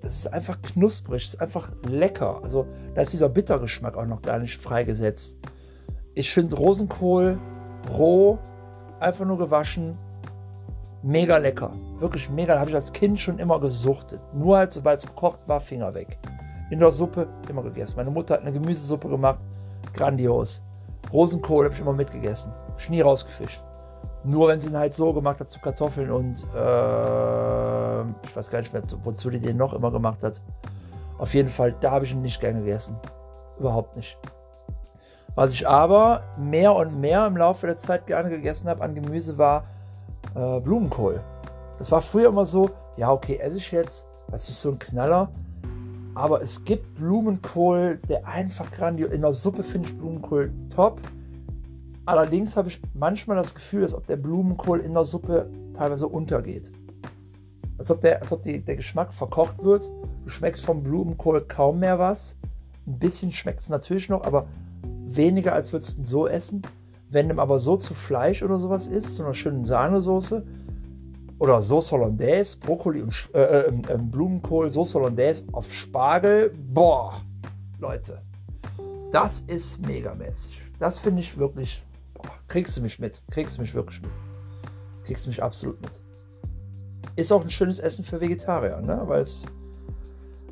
[0.00, 2.40] das ist einfach knusprig, das ist einfach lecker.
[2.42, 5.36] Also da ist dieser Bittergeschmack auch noch gar nicht freigesetzt.
[6.14, 7.38] Ich finde Rosenkohl
[7.92, 8.38] roh,
[9.00, 9.98] einfach nur gewaschen,
[11.02, 11.74] mega lecker.
[11.98, 12.58] Wirklich mega.
[12.58, 14.22] Habe ich als Kind schon immer gesuchtet.
[14.32, 16.16] Nur halt, sobald es gekocht war, Finger weg.
[16.70, 17.96] In der Suppe immer gegessen.
[17.96, 19.40] Meine Mutter hat eine Gemüsesuppe gemacht.
[19.92, 20.62] Grandios.
[21.12, 22.52] Rosenkohl habe ich immer mitgegessen.
[22.78, 23.62] Ich nie rausgefischt.
[24.22, 28.60] Nur wenn sie ihn halt so gemacht hat zu Kartoffeln und äh, ich weiß gar
[28.60, 30.40] nicht mehr, wozu die den noch immer gemacht hat.
[31.18, 32.96] Auf jeden Fall, da habe ich ihn nicht gern gegessen.
[33.58, 34.18] Überhaupt nicht.
[35.34, 39.38] Was ich aber mehr und mehr im Laufe der Zeit gerne gegessen habe an Gemüse
[39.38, 39.64] war
[40.34, 41.20] äh, Blumenkohl.
[41.78, 45.30] Das war früher immer so, ja okay, esse ich jetzt, das ist so ein Knaller.
[46.14, 49.12] Aber es gibt Blumenkohl, der einfach grandios.
[49.12, 51.00] In der Suppe finde ich Blumenkohl top.
[52.04, 56.70] Allerdings habe ich manchmal das Gefühl, als ob der Blumenkohl in der Suppe teilweise untergeht.
[57.78, 59.90] Als ob, der, als ob die, der Geschmack verkocht wird.
[60.24, 62.36] Du schmeckst vom Blumenkohl kaum mehr was.
[62.86, 64.48] Ein bisschen schmeckt es natürlich noch, aber
[65.06, 66.62] weniger als würdest du so essen.
[67.08, 70.44] Wenn du aber so zu Fleisch oder sowas isst, zu einer schönen Sahnesoße
[71.40, 77.22] oder Sauce Hollandaise, Brokkoli und äh, äh, äh, Blumenkohl, Sauce Hollandaise auf Spargel, boah,
[77.78, 78.20] Leute,
[79.10, 80.62] das ist megamäßig.
[80.78, 84.10] Das finde ich wirklich, boah, kriegst du mich mit, kriegst du mich wirklich mit,
[85.04, 86.00] kriegst du mich absolut mit.
[87.16, 89.02] Ist auch ein schönes Essen für Vegetarier, ne?
[89.06, 89.46] Weil es,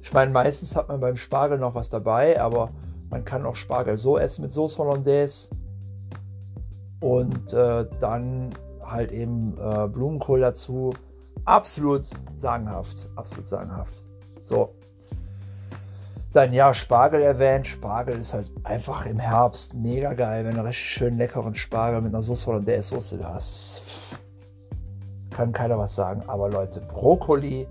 [0.00, 2.70] ich meine, meistens hat man beim Spargel noch was dabei, aber
[3.10, 5.50] man kann auch Spargel so essen mit Sauce Hollandaise
[7.00, 8.54] und äh, dann
[8.90, 10.92] halt eben äh, Blumenkohl dazu.
[11.44, 12.02] Absolut
[12.36, 14.02] sagenhaft, absolut sagenhaft.
[14.40, 14.74] So.
[16.32, 17.66] Dann ja, Spargel erwähnt.
[17.66, 22.12] Spargel ist halt einfach im Herbst mega geil, wenn du richtig schön leckeren Spargel mit
[22.12, 23.80] einer Sauce Hollandaise Soße da hast.
[25.30, 26.22] Kann keiner was sagen.
[26.26, 27.66] Aber Leute, Brokkoli,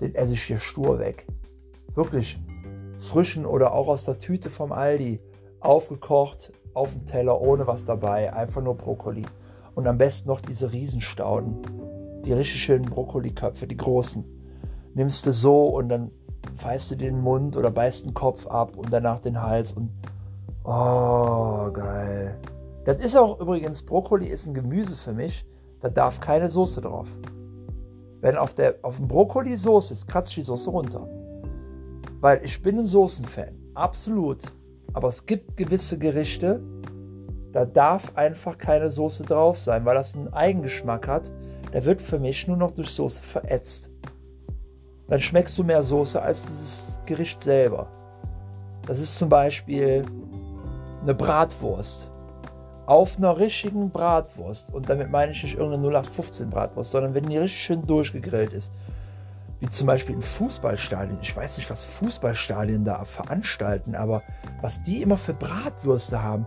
[0.00, 1.26] den esse ich hier stur weg.
[1.94, 2.38] Wirklich
[2.98, 5.20] frischen oder auch aus der Tüte vom Aldi.
[5.60, 8.32] Aufgekocht, auf dem Teller, ohne was dabei.
[8.32, 9.24] Einfach nur Brokkoli.
[9.74, 11.58] Und am besten noch diese Riesenstauden.
[12.24, 14.24] Die richtig schönen Brokkoliköpfe, die großen.
[14.94, 16.10] Nimmst du so und dann
[16.56, 19.90] pfeifst du den Mund oder beißt den Kopf ab und danach den Hals und.
[20.64, 22.38] Oh, geil.
[22.84, 25.46] Das ist auch übrigens, Brokkoli ist ein Gemüse für mich.
[25.80, 27.08] Da darf keine Soße drauf.
[28.20, 31.08] Wenn auf, der, auf dem Brokkoli Soße ist, kratzt die Soße runter.
[32.20, 33.54] Weil ich bin ein Soßenfan.
[33.74, 34.42] Absolut.
[34.92, 36.62] Aber es gibt gewisse Gerichte,
[37.52, 41.30] da darf einfach keine Soße drauf sein, weil das einen Eigengeschmack hat.
[41.72, 43.90] Der wird für mich nur noch durch Soße verätzt.
[45.08, 47.88] Dann schmeckst du mehr Soße als dieses Gericht selber.
[48.86, 50.04] Das ist zum Beispiel
[51.02, 52.10] eine Bratwurst.
[52.86, 57.38] Auf einer richtigen Bratwurst, und damit meine ich nicht irgendeine 0815 Bratwurst, sondern wenn die
[57.38, 58.72] richtig schön durchgegrillt ist,
[59.60, 61.18] wie zum Beispiel in Fußballstadien.
[61.22, 64.22] Ich weiß nicht, was Fußballstadien da veranstalten, aber
[64.60, 66.46] was die immer für Bratwürste haben.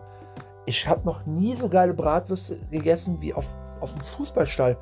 [0.65, 3.47] Ich habe noch nie so geile Bratwürste gegessen wie auf,
[3.81, 4.77] auf dem Fußballstall.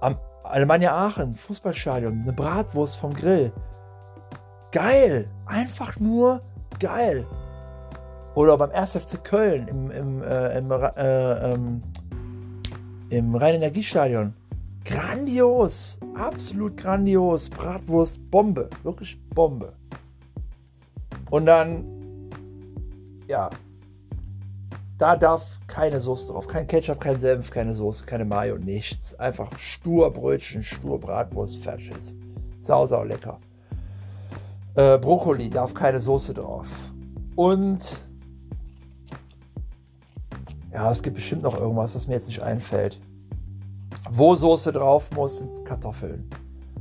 [0.00, 3.52] Am Alemannia Aachen, Fußballstadion, eine Bratwurst vom Grill.
[4.72, 5.28] Geil!
[5.46, 6.42] Einfach nur
[6.80, 7.26] geil.
[8.34, 8.92] Oder beim 1.
[8.92, 11.82] FC Köln im, im, äh, im, äh, ähm,
[13.10, 14.34] im Rhein-Energiestadion.
[14.84, 15.98] Grandios!
[16.14, 17.50] Absolut grandios!
[17.50, 18.68] Bratwurst, Bombe.
[18.82, 19.72] Wirklich Bombe.
[21.30, 21.84] Und dann,
[23.26, 23.50] ja,
[24.98, 26.46] da darf keine Soße drauf.
[26.48, 29.14] Kein Ketchup, kein Senf, keine Soße, keine Mayo, nichts.
[29.18, 32.14] Einfach stur Brötchen, stur Bratwurst, fertig.
[32.58, 33.38] Sau, sau lecker.
[34.74, 36.90] Äh, Brokkoli darf keine Soße drauf.
[37.36, 38.04] Und
[40.72, 43.00] ja, es gibt bestimmt noch irgendwas, was mir jetzt nicht einfällt.
[44.10, 46.28] Wo Soße drauf muss, sind Kartoffeln.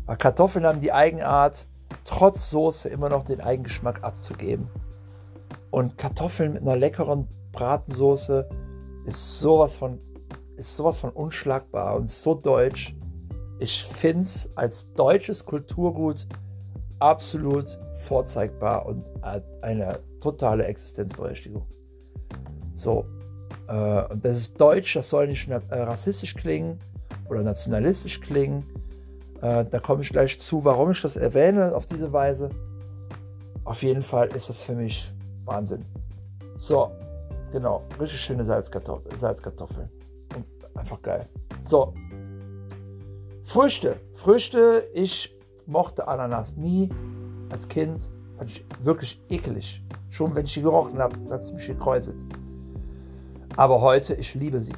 [0.05, 1.67] Weil Kartoffeln haben die Eigenart,
[2.03, 4.67] trotz Soße immer noch den Eigengeschmack abzugeben.
[5.69, 7.27] Und Kartoffeln mit einer leckeren
[7.57, 8.47] Bratensoße
[9.05, 9.99] ist sowas von,
[10.57, 12.95] ist sowas von unschlagbar und so deutsch.
[13.59, 16.27] Ich finde es als deutsches Kulturgut
[16.99, 19.03] absolut vorzeigbar und
[19.61, 21.65] eine totale Existenzberechtigung.
[22.75, 23.05] So,
[23.67, 26.79] äh, und das ist deutsch, das soll nicht äh, rassistisch klingen
[27.27, 28.65] oder nationalistisch klingen.
[29.41, 32.49] Äh, da komme ich gleich zu, warum ich das erwähne auf diese Weise.
[33.63, 35.11] Auf jeden Fall ist das für mich
[35.45, 35.83] Wahnsinn.
[36.57, 36.91] So,
[37.51, 39.17] genau, richtig schöne Salzkartoffeln.
[39.17, 39.89] Salzkartoffeln.
[40.35, 41.27] Und einfach geil.
[41.63, 41.93] So,
[43.47, 43.95] Früchte.
[44.13, 45.33] Früchte, ich
[45.67, 46.89] mochte Ananas nie.
[47.49, 49.81] Als Kind fand ich wirklich eklig.
[50.09, 52.17] Schon wenn ich sie gerochen habe, hat es mich gekräuselt.
[53.55, 54.73] Aber heute, ich liebe sie.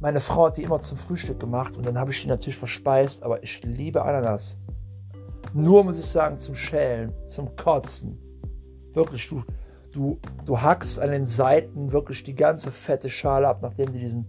[0.00, 3.22] Meine Frau hat die immer zum Frühstück gemacht und dann habe ich die natürlich verspeist,
[3.22, 4.58] aber ich liebe Ananas.
[5.54, 8.18] Nur muss ich sagen, zum Schälen, zum Kotzen.
[8.92, 9.42] Wirklich, du,
[9.92, 14.26] du, du hackst an den Seiten wirklich die ganze fette Schale ab, nachdem du diesen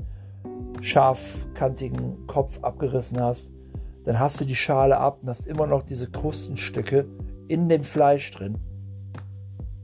[0.82, 3.52] scharfkantigen Kopf abgerissen hast.
[4.04, 7.06] Dann hast du die Schale ab und hast immer noch diese Krustenstücke
[7.47, 8.58] in dem Fleisch drin.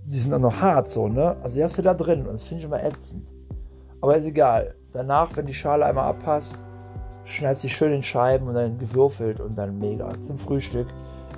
[0.05, 1.35] Die sind auch noch hart so, ne?
[1.43, 3.31] Also die hast du da drin und das finde ich immer ätzend.
[4.01, 4.75] Aber ist egal.
[4.93, 6.63] Danach, wenn die Schale einmal abpasst,
[7.25, 10.17] schneidest du schön in Scheiben und dann gewürfelt und dann mega.
[10.19, 10.87] Zum Frühstück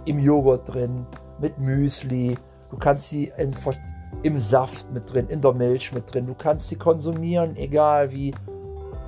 [0.05, 1.05] im Joghurt drin,
[1.41, 2.37] mit Müsli.
[2.69, 3.53] Du kannst sie in,
[4.23, 6.27] im Saft mit drin, in der Milch mit drin.
[6.27, 8.33] Du kannst sie konsumieren, egal wie.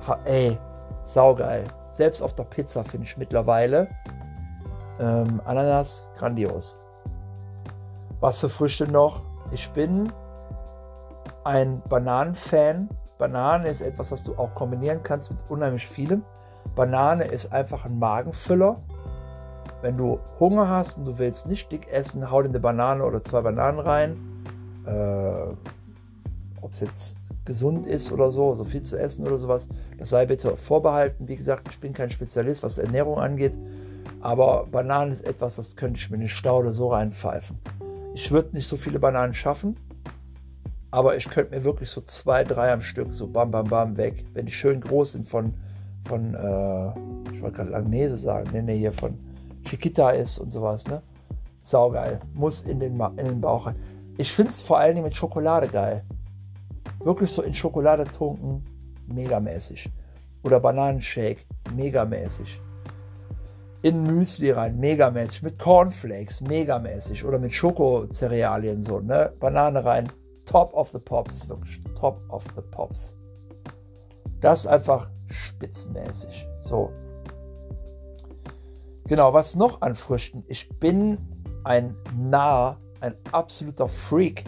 [0.06, 0.58] Ha, ey,
[1.04, 1.64] saugeil.
[1.90, 3.88] Selbst auf der Pizza finde ich mittlerweile.
[4.98, 6.78] Ähm, Ananas, grandios.
[8.20, 9.22] Was für Früchte noch?
[9.50, 10.12] Ich bin
[11.44, 12.88] ein Bananenfan.
[13.18, 16.24] Banane ist etwas, was du auch kombinieren kannst mit unheimlich vielem.
[16.74, 18.80] Banane ist einfach ein Magenfüller.
[19.80, 23.22] Wenn du Hunger hast und du willst nicht dick essen, hau dir eine Banane oder
[23.22, 24.31] zwei Bananen rein.
[24.86, 25.54] Äh,
[26.60, 29.68] Ob es jetzt gesund ist oder so, so viel zu essen oder sowas,
[29.98, 31.28] das sei bitte vorbehalten.
[31.28, 33.58] Wie gesagt, ich bin kein Spezialist, was Ernährung angeht,
[34.20, 37.58] aber Bananen ist etwas, das könnte ich mir in die Staude so reinpfeifen.
[38.14, 39.76] Ich würde nicht so viele Bananen schaffen,
[40.92, 44.24] aber ich könnte mir wirklich so zwei, drei am Stück, so bam, bam, bam, weg.
[44.34, 45.54] Wenn die schön groß sind von,
[46.06, 49.18] von äh, ich wollte gerade Langnese sagen, nee, nee, hier von
[49.64, 51.02] Chiquita ist und sowas, ne?
[51.62, 52.20] Saugeil.
[52.34, 53.76] Muss in den, in den Bauch rein.
[54.18, 56.04] Ich finde es vor allen Dingen mit Schokolade geil.
[57.00, 58.64] Wirklich so in Schokolade tunken,
[59.06, 59.90] megamäßig.
[60.44, 61.44] Oder Bananenshake,
[61.74, 62.60] megamäßig.
[63.82, 65.42] In Müsli rein, megamäßig.
[65.42, 67.24] Mit Cornflakes, megamäßig.
[67.24, 69.32] Oder mit Schokocerealien so, ne?
[69.40, 70.08] Banane rein,
[70.44, 73.14] Top of the Pops, wirklich Top of the Pops.
[74.40, 76.46] Das einfach spitzenmäßig.
[76.60, 76.92] So.
[79.06, 80.44] Genau, was noch an Früchten?
[80.46, 81.18] Ich bin
[81.64, 84.44] ein Narr, ein absoluter Freak,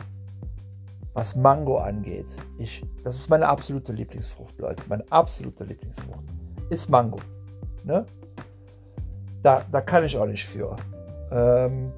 [1.12, 2.26] was Mango angeht.
[2.58, 4.82] Ich, das ist meine absolute Lieblingsfrucht, Leute.
[4.88, 6.24] Meine absolute Lieblingsfrucht
[6.70, 7.18] ist Mango.
[7.82, 8.06] Ne?
[9.42, 10.76] Da, da kann ich auch nicht für.
[11.30, 11.92] Ähm,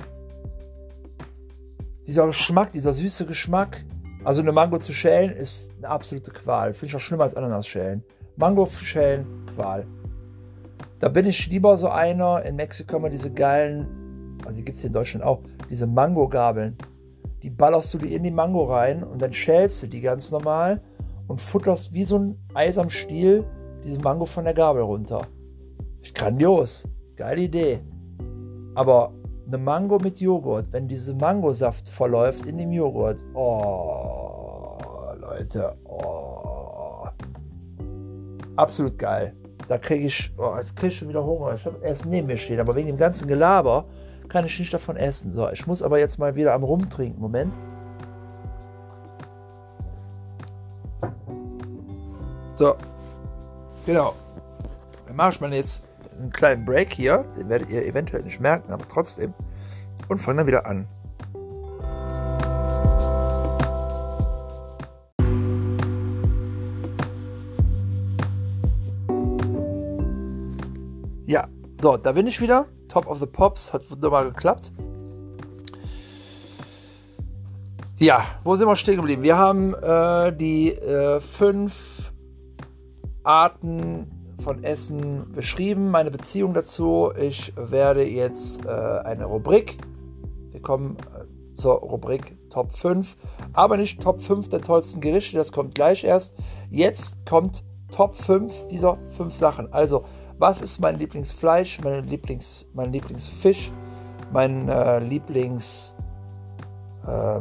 [2.07, 3.85] dieser Geschmack, dieser süße Geschmack.
[4.25, 6.73] Also eine Mango zu schälen ist eine absolute Qual.
[6.73, 8.03] Finde ich auch schlimmer als Ananas schälen.
[8.37, 9.87] Mango schälen, Qual.
[11.01, 12.42] Da bin ich lieber so einer.
[12.45, 14.06] In Mexiko haben wir diese geilen,
[14.47, 16.77] also die gibt es hier in Deutschland auch, diese Mango-Gabeln.
[17.43, 20.81] Die ballerst du dir in die Mango rein und dann schälst du die ganz normal
[21.29, 23.45] und futterst wie so ein Eis am Stiel
[23.85, 25.23] diese Mango von der Gabel runter.
[26.15, 26.89] Grandios.
[27.17, 27.81] Geile Idee.
[28.75, 29.13] Aber
[29.47, 33.19] eine Mango mit Joghurt, wenn diese Mangosaft verläuft in dem Joghurt.
[33.35, 34.79] Oh,
[35.21, 35.77] Leute.
[35.85, 37.07] Oh.
[38.57, 39.35] Absolut geil.
[39.69, 41.55] Da kriege ich, oh, jetzt kriege ich schon wieder Hunger.
[41.55, 43.87] Ich habe erst neben mir stehen, aber wegen dem ganzen Gelaber
[44.29, 45.31] kann ich nicht davon essen.
[45.31, 47.21] So, ich muss aber jetzt mal wieder am Rumtrinken.
[47.21, 47.55] Moment.
[52.57, 52.75] So,
[53.85, 54.15] genau.
[55.07, 55.85] Dann mache ich mal jetzt
[56.19, 59.35] einen kleinen Break hier, den werdet ihr eventuell nicht merken, aber trotzdem.
[60.09, 60.87] Und fange dann wieder an.
[71.27, 71.49] Ja,
[71.81, 72.67] so, da bin ich wieder.
[72.97, 74.73] Top of the Pops hat wunderbar geklappt.
[77.99, 79.23] Ja, wo sind wir stehen geblieben?
[79.23, 82.11] Wir haben äh, die äh, fünf
[83.23, 87.13] Arten von Essen beschrieben, meine Beziehung dazu.
[87.21, 89.77] Ich werde jetzt äh, eine Rubrik,
[90.53, 93.15] wir kommen äh, zur Rubrik Top 5.
[93.53, 96.33] Aber nicht Top 5 der tollsten Gerichte, das kommt gleich erst.
[96.71, 97.63] Jetzt kommt
[97.95, 99.71] Top 5 dieser 5 Sachen.
[99.71, 100.07] Also,
[100.38, 103.72] was ist mein Lieblingsfleisch, meine Lieblings, mein Lieblingsfisch,
[104.33, 105.94] mein äh, Lieblings
[107.07, 107.40] äh,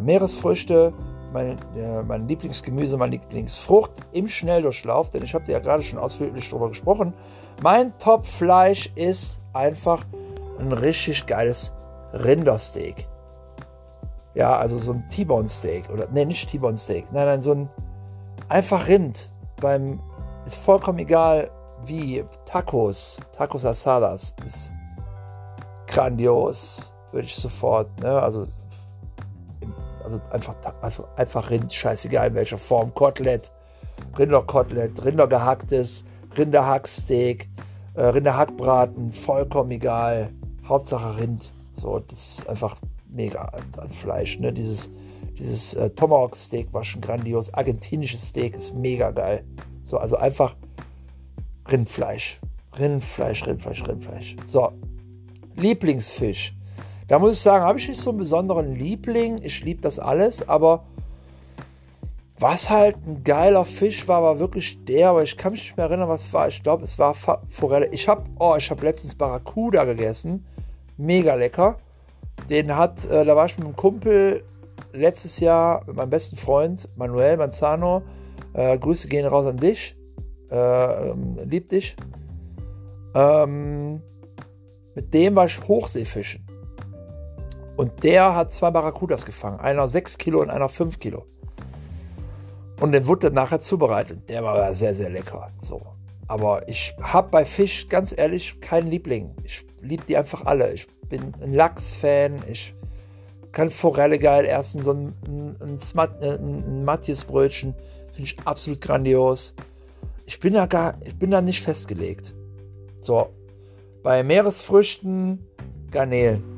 [1.34, 6.00] mein, äh, mein Lieblingsgemüse, meine Lieblingsfrucht im Schnelldurchlauf, denn ich habe dir ja gerade schon
[6.00, 7.14] ausführlich darüber gesprochen.
[7.62, 10.06] Mein Top-Fleisch ist einfach
[10.60, 11.74] ein richtig geiles
[12.14, 13.08] Rindersteak.
[14.34, 17.12] Ja, also so ein T-Bone Steak oder ne, nicht T-Bone Steak.
[17.12, 17.70] Nein, nein, so ein
[18.48, 19.30] einfach Rind
[19.62, 20.00] beim
[20.46, 21.50] ist vollkommen egal
[21.88, 24.72] wie Tacos, Tacos Asadas ist
[25.88, 28.22] grandios, würde ich sofort, ne?
[28.22, 28.48] Also
[30.06, 32.94] also einfach, einfach, einfach Rind, scheißegal in welcher Form.
[32.94, 33.52] Kotelett,
[34.18, 36.06] Rinderkotelett, Rindergehacktes,
[36.38, 37.50] Rinderhacksteak,
[37.96, 40.30] äh, Rinderhackbraten, vollkommen egal.
[40.68, 41.52] Hauptsache Rind.
[41.74, 42.78] So, das ist einfach
[43.10, 44.40] mega an, an Fleisch.
[44.40, 44.54] Ne?
[44.54, 44.92] Dieses,
[45.40, 47.54] dieses äh, Tomahawk-Steak war schon grandios.
[47.54, 49.44] Argentinisches Steak ist mega geil.
[49.82, 50.56] So, also einfach
[51.70, 52.40] Rindfleisch.
[52.78, 54.36] Rindfleisch, Rindfleisch, Rindfleisch.
[54.46, 54.72] So,
[55.56, 56.54] Lieblingsfisch.
[57.08, 59.40] Da muss ich sagen, habe ich nicht so einen besonderen Liebling.
[59.44, 60.86] Ich liebe das alles, aber
[62.38, 65.86] was halt ein geiler Fisch war, war wirklich der, aber ich kann mich nicht mehr
[65.86, 66.50] erinnern, was war.
[66.50, 67.88] Ich glaube, es war Forelle.
[67.88, 70.46] Ich habe oh, ich letztens Barracuda gegessen.
[70.98, 71.78] Mega lecker.
[72.50, 74.44] Den hat, äh, da war ich mit einem Kumpel
[74.92, 78.02] letztes Jahr mit meinem besten Freund Manuel Manzano.
[78.54, 79.96] Äh, Grüße gehen raus an dich.
[80.52, 81.14] Äh,
[81.46, 81.96] lieb dich.
[83.14, 84.02] Ähm,
[84.94, 86.46] mit dem war ich Hochseefischen.
[87.76, 89.60] Und der hat zwei Barracudas gefangen.
[89.60, 91.26] Einer 6 Kilo und einer 5 Kilo.
[92.80, 94.30] Und den wurde nachher zubereitet.
[94.30, 95.52] Der war sehr, sehr lecker.
[95.68, 95.82] So.
[96.28, 99.36] Aber ich habe bei Fisch, ganz ehrlich, keinen Liebling.
[99.44, 100.74] Ich liebe die einfach alle.
[100.74, 102.44] Ich bin ein Lachs-Fan.
[102.50, 102.74] Ich
[103.52, 104.82] kann Forelle geil essen.
[104.82, 107.76] So ein, ein, ein, ein Matthias-Brötchen
[108.14, 109.54] finde ich absolut grandios.
[110.26, 112.34] Ich bin, da gar, ich bin da nicht festgelegt.
[113.00, 113.30] So.
[114.04, 115.40] Bei Meeresfrüchten
[115.92, 116.56] Garnelen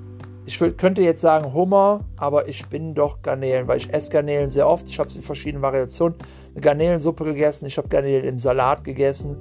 [0.48, 4.66] ich könnte jetzt sagen Hummer, aber ich bin doch Garnelen, weil ich esse Garnelen sehr
[4.66, 4.88] oft.
[4.88, 6.18] Ich habe es in verschiedenen Variationen.
[6.54, 9.36] Eine Garnelensuppe gegessen, ich habe Garnelen im Salat gegessen.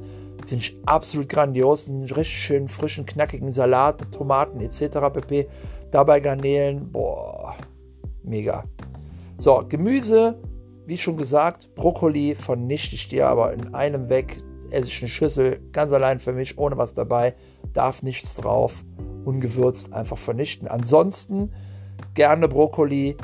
[0.48, 1.88] Finde ich absolut grandios.
[1.88, 4.98] Einen richtig schönen, frischen, knackigen Salat mit Tomaten etc.
[5.12, 5.46] pp.
[5.92, 7.54] Dabei Garnelen, boah,
[8.24, 8.64] mega.
[9.38, 10.36] So, Gemüse,
[10.86, 14.42] wie schon gesagt, Brokkoli vernichte ich dir aber in einem weg.
[14.70, 17.34] Esse ich eine Schüssel, ganz allein für mich, ohne was dabei,
[17.72, 18.84] darf nichts drauf
[19.24, 20.68] ungewürzt einfach vernichten.
[20.68, 21.52] Ansonsten
[22.14, 23.16] gerne Brokkoli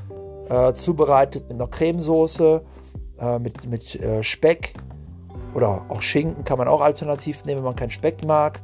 [0.48, 2.62] äh, zubereitet mit einer Cremesoße,
[3.18, 4.74] äh, mit, mit äh, Speck
[5.54, 8.60] oder auch Schinken kann man auch alternativ nehmen, wenn man keinen Speck mag.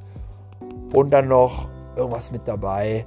[0.93, 3.07] Und dann noch irgendwas mit dabei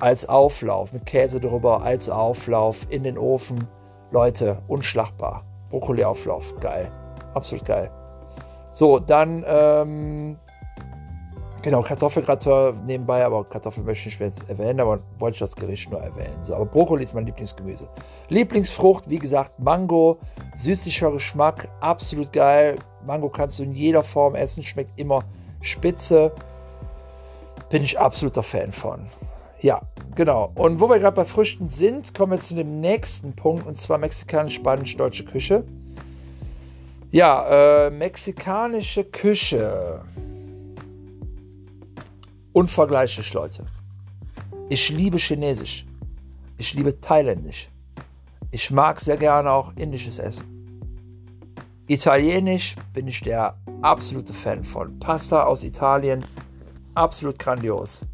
[0.00, 3.68] als Auflauf, mit Käse drüber, als Auflauf in den Ofen.
[4.14, 5.44] Leute, unschlagbar.
[5.70, 6.88] Brokkoli-Auflauf, geil.
[7.34, 7.90] Absolut geil.
[8.72, 10.38] So, dann ähm,
[11.62, 15.90] Genau, Kartoffelgratin nebenbei, aber Kartoffeln möchte ich nicht mehr erwähnen, aber wollte ich das Gericht
[15.90, 16.36] nur erwähnen.
[16.42, 17.88] So, aber Brokkoli ist mein Lieblingsgemüse.
[18.28, 20.18] Lieblingsfrucht, wie gesagt, Mango,
[20.54, 22.76] süßlicher Geschmack, absolut geil.
[23.04, 25.24] Mango kannst du in jeder Form essen, schmeckt immer
[25.60, 26.30] spitze.
[27.68, 29.06] Bin ich absoluter Fan von.
[29.64, 29.80] Ja,
[30.14, 30.52] genau.
[30.56, 33.96] Und wo wir gerade bei Früchten sind, kommen wir zu dem nächsten Punkt, und zwar
[33.96, 35.64] mexikanisch-spanisch-deutsche Küche.
[37.10, 40.02] Ja, äh, mexikanische Küche.
[42.52, 43.64] Unvergleichlich, Leute.
[44.68, 45.86] Ich liebe Chinesisch.
[46.58, 47.70] Ich liebe Thailändisch.
[48.50, 50.44] Ich mag sehr gerne auch indisches Essen.
[51.86, 54.98] Italienisch bin ich der absolute Fan von.
[54.98, 56.22] Pasta aus Italien,
[56.94, 58.06] absolut grandios.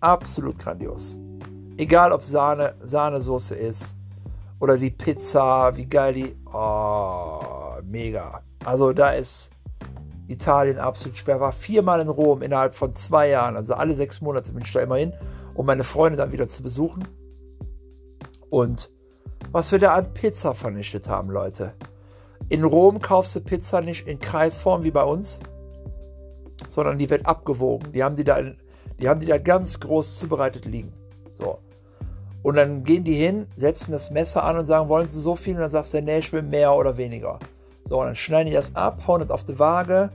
[0.00, 1.16] Absolut grandios.
[1.76, 3.96] Egal ob Sahne, Sahnesoße ist
[4.60, 6.36] oder die Pizza, wie geil die.
[6.52, 7.40] Oh,
[7.84, 8.42] mega.
[8.64, 9.50] Also da ist
[10.28, 11.52] Italien absolut schwer war.
[11.52, 14.96] Viermal in Rom innerhalb von zwei Jahren, also alle sechs Monate bin ich da immer
[14.96, 15.12] hin,
[15.54, 17.06] um meine Freunde dann wieder zu besuchen.
[18.50, 18.90] Und
[19.50, 21.74] was wir da an Pizza vernichtet haben, Leute.
[22.48, 25.38] In Rom kaufst du Pizza nicht in Kreisform wie bei uns,
[26.68, 27.92] sondern die wird abgewogen.
[27.92, 28.38] Die haben die da,
[29.00, 30.92] die haben die da ganz groß zubereitet liegen.
[31.38, 31.58] So.
[32.42, 35.54] Und dann gehen die hin, setzen das Messer an und sagen, wollen sie so viel?
[35.54, 37.38] Und dann sagst du, nee, ich will mehr oder weniger.
[37.84, 40.10] So, und dann schneiden die das ab, hauen das auf die Waage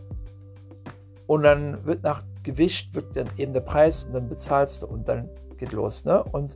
[1.28, 5.08] und dann wird nach Gewicht wird dann eben der Preis und dann bezahlst du und
[5.08, 6.06] dann geht los.
[6.06, 6.24] Ne?
[6.24, 6.56] Und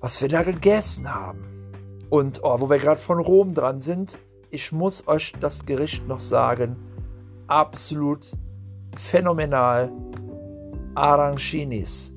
[0.00, 1.72] was wir da gegessen haben.
[2.10, 4.18] Und oh, wo wir gerade von Rom dran sind,
[4.50, 6.76] ich muss euch das Gericht noch sagen.
[7.46, 8.32] Absolut
[8.96, 9.92] phänomenal.
[10.94, 12.12] Arancinis.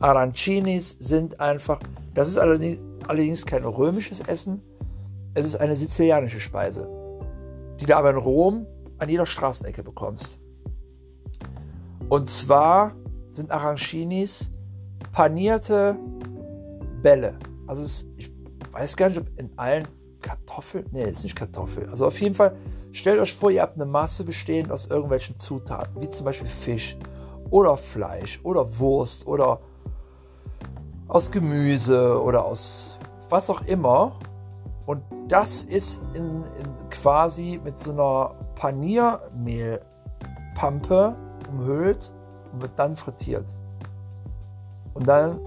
[0.00, 1.80] Arancinis sind einfach,
[2.14, 4.62] Das ist allerdings, kein römisches Essen,
[5.34, 6.88] es ist eine sizilianische Speise,
[7.80, 8.66] die du aber in Rom
[8.98, 10.40] an jeder Straßenecke bekommst.
[12.08, 12.94] Und zwar
[13.30, 14.50] sind Arancinis
[15.12, 15.96] panierte
[17.02, 17.38] Bälle.
[17.66, 18.32] Also es, ich
[18.72, 19.86] weiß gar nicht, ob in allen
[20.20, 21.88] Kartoffeln, nee, ist nicht Kartoffel.
[21.88, 22.56] Also auf jeden Fall,
[22.92, 26.96] stellt euch vor, ihr habt eine Masse bestehend aus irgendwelchen Zutaten, wie zum Beispiel Fisch
[27.50, 29.60] oder Fleisch oder Wurst oder
[31.08, 32.98] aus Gemüse oder aus
[33.30, 34.12] was auch immer.
[34.86, 41.14] Und das ist in, in quasi mit so einer Paniermehlpampe
[41.50, 42.12] umhüllt
[42.52, 43.44] und wird dann frittiert.
[44.94, 45.38] Und dann,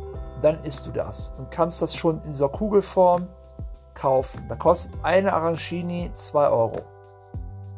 [0.41, 3.28] dann isst du das und kannst das schon in dieser Kugelform
[3.93, 4.45] kaufen.
[4.47, 6.82] Da kostet eine Arancini 2 Euro.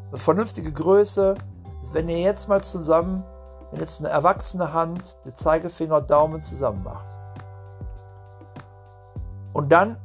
[0.10, 1.36] Eine vernünftige Größe
[1.82, 3.24] ist, wenn ihr jetzt mal zusammen,
[3.74, 7.18] wenn jetzt eine erwachsene Hand den Zeigefinger und Daumen zusammen macht.
[9.52, 9.98] Und dann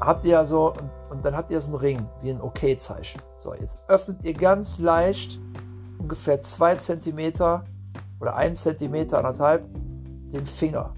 [0.00, 3.20] habt ihr so, und, und dann habt ihr so einen Ring, wie ein OK-Zeichen.
[3.20, 5.38] Okay so, jetzt öffnet ihr ganz leicht
[5.98, 7.60] ungefähr 2 cm
[8.18, 9.66] oder 1 cm, anderthalb,
[10.32, 10.94] den Finger.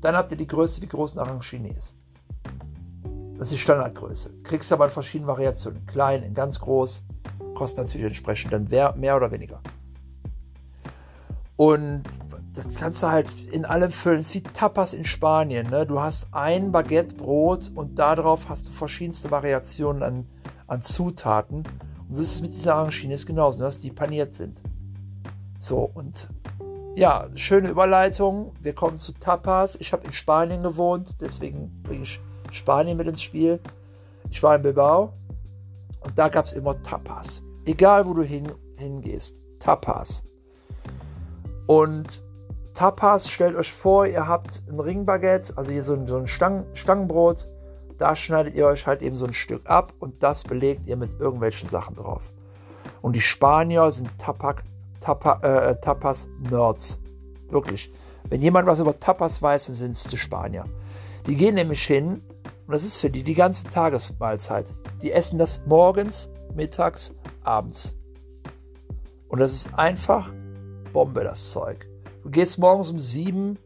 [0.00, 1.94] Dann habt ihr die Größe, wie groß ein Arancini ist.
[3.38, 4.30] Das ist die Standardgröße.
[4.42, 5.86] Kriegst aber in verschiedenen Variationen.
[5.86, 7.04] Klein, in ganz groß.
[7.54, 8.64] Kostet natürlich entsprechend dann
[8.98, 9.60] mehr oder weniger.
[11.56, 12.02] Und
[12.54, 14.18] das kannst du halt in allem füllen.
[14.18, 15.68] Das ist wie Tapas in Spanien.
[15.70, 15.86] Ne?
[15.86, 20.26] Du hast ein Baguette Brot und darauf hast du verschiedenste Variationen an,
[20.66, 21.64] an Zutaten.
[22.08, 23.64] Und so ist es mit dieser Arancines genauso, ne?
[23.64, 24.62] dass die paniert sind.
[25.58, 26.28] So, und
[26.94, 28.52] ja, schöne Überleitung.
[28.60, 29.76] Wir kommen zu Tapas.
[29.76, 33.60] Ich habe in Spanien gewohnt, deswegen bringe ich Spanien mit ins Spiel.
[34.30, 35.14] Ich war in Bilbao
[36.00, 37.42] und da gab es immer Tapas.
[37.64, 40.24] Egal wo du hin, hingehst, Tapas.
[41.66, 42.22] Und
[42.74, 46.64] Tapas, stellt euch vor, ihr habt ein Ringbaguette, also hier so ein, so ein Stang,
[46.72, 47.48] Stangenbrot.
[47.98, 51.20] Da schneidet ihr euch halt eben so ein Stück ab und das belegt ihr mit
[51.20, 52.32] irgendwelchen Sachen drauf.
[53.02, 54.64] Und die Spanier sind Tapak,
[55.00, 57.00] Tapa, äh, Tapas-Nerds.
[57.50, 57.92] Wirklich.
[58.28, 60.64] Wenn jemand was über Tapas weiß, dann sind es die Spanier.
[61.26, 62.22] Die gehen nämlich hin
[62.66, 64.72] und das ist für die die ganze Tagesmahlzeit.
[65.02, 67.94] Die essen das morgens, mittags, abends.
[69.28, 70.32] Und das ist einfach
[70.92, 71.88] Bombe, das Zeug.
[72.22, 73.58] Du gehst morgens um sieben,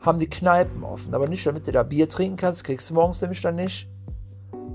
[0.00, 1.14] haben die Kneipen offen.
[1.14, 3.88] Aber nicht, damit du da Bier trinken kannst, kriegst du morgens nämlich dann nicht.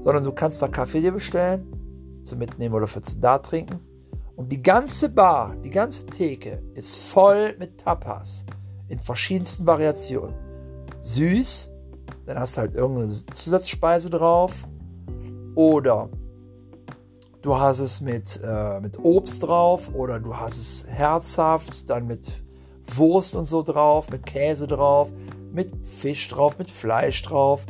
[0.02, 3.78] Sondern du kannst da Kaffee dir bestellen, zum Mitnehmen oder für da trinken.
[4.36, 8.46] Und die ganze Bar, die ganze Theke ist voll mit Tapas
[8.90, 10.36] in verschiedensten Variationen.
[11.00, 11.72] Süß,
[12.26, 14.68] dann hast du halt irgendeine Zusatzspeise drauf.
[15.56, 16.10] Oder
[17.46, 22.44] du hast es mit, äh, mit Obst drauf oder du hast es herzhaft, dann mit
[22.84, 25.14] Wurst und so drauf, mit Käse drauf,
[25.52, 27.66] mit Fisch drauf, mit Fleisch drauf.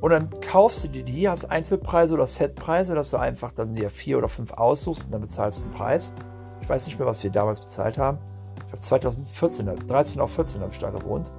[0.00, 3.90] Und dann kaufst du dir die als Einzelpreise oder Setpreise, dass du einfach dann dir
[3.90, 6.12] vier oder fünf aussuchst und dann bezahlst du den Preis.
[6.60, 8.18] Ich weiß nicht mehr, was wir damals bezahlt haben.
[8.56, 11.32] Ich habe 2014, 13 auf 14 habe ich da gewohnt.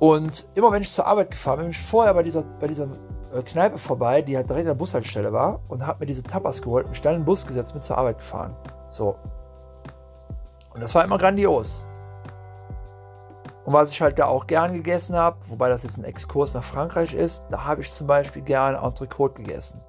[0.00, 2.88] Und immer wenn ich zur Arbeit gefahren bin, bin ich vorher bei dieser, bei dieser
[3.42, 6.88] Kneipe vorbei, die halt direkt an der Bushaltestelle war und habe mir diese Tapas geholt,
[6.88, 8.54] mich dann in den Bus gesetzt, mit zur Arbeit gefahren.
[8.90, 9.16] So,
[10.74, 11.84] und das war immer grandios.
[13.64, 16.64] Und was ich halt da auch gern gegessen habe, wobei das jetzt ein Exkurs nach
[16.64, 19.80] Frankreich ist, da habe ich zum Beispiel gern Entrecote gegessen.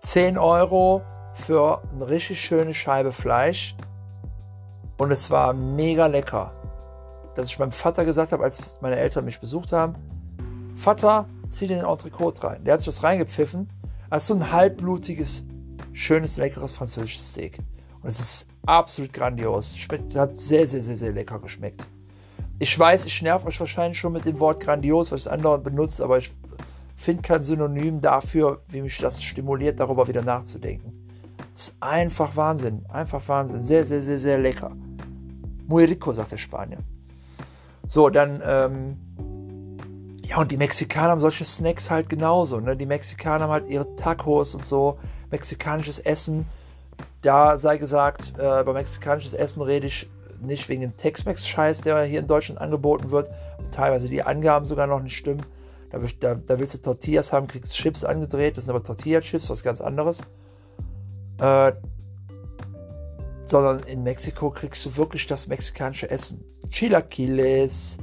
[0.00, 3.74] 10 Euro für eine richtig schöne Scheibe Fleisch.
[4.98, 6.52] Und es war mega lecker.
[7.34, 9.94] Dass ich meinem Vater gesagt habe, als meine Eltern mich besucht haben,
[10.76, 12.64] Vater, zieh den Entrecote rein.
[12.64, 13.68] Der hat sich das reingepfiffen.
[14.08, 15.44] als so ein halbblutiges,
[15.92, 17.58] schönes, leckeres französisches Steak.
[18.02, 19.76] Und es ist absolut grandios.
[19.76, 21.86] Schmeckt, hat sehr, sehr, sehr, sehr lecker geschmeckt.
[22.60, 26.04] Ich weiß, ich nerv euch wahrscheinlich schon mit dem Wort grandios, was ich andauernd benutze,
[26.04, 26.30] aber ich
[26.94, 30.92] finde kein Synonym dafür, wie mich das stimuliert, darüber wieder nachzudenken.
[31.52, 32.84] Es ist einfach Wahnsinn.
[32.88, 33.62] Einfach Wahnsinn.
[33.62, 34.72] Sehr, sehr, sehr, sehr lecker.
[35.66, 36.78] Muy rico, sagt der Spanier.
[37.86, 38.96] So, dann, ähm,
[40.28, 42.60] ja, und die Mexikaner haben solche Snacks halt genauso.
[42.60, 42.76] Ne?
[42.76, 44.98] Die Mexikaner haben halt ihre Tacos und so,
[45.30, 46.46] mexikanisches Essen
[47.22, 50.08] da sei gesagt, äh, bei mexikanisches Essen rede ich
[50.40, 53.30] nicht wegen dem Tex-Mex-Scheiß, der hier in Deutschland angeboten wird.
[53.72, 55.44] Teilweise die Angaben sogar noch nicht stimmen.
[55.90, 58.56] Da, da, da willst du Tortillas haben, kriegst Chips angedreht.
[58.56, 60.20] Das sind aber Tortilla-Chips, was ganz anderes.
[61.38, 61.72] Äh,
[63.44, 66.44] sondern in Mexiko kriegst du wirklich das mexikanische Essen.
[66.68, 67.98] Chilaquiles,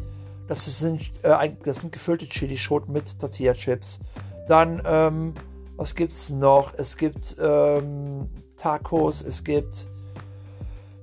[0.48, 4.00] das sind, äh, das sind gefüllte Chilischoten mit Tortilla-Chips.
[4.48, 5.34] Dann, ähm,
[5.78, 6.74] was es noch?
[6.78, 9.88] Es gibt ähm, Tacos, es gibt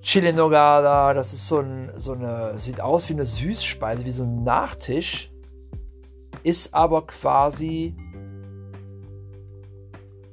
[0.03, 4.25] Chile Nogada, das ist so, ein, so eine, sieht aus wie eine Süßspeise, wie so
[4.25, 5.31] ein Nachtisch.
[6.43, 7.95] ist aber quasi,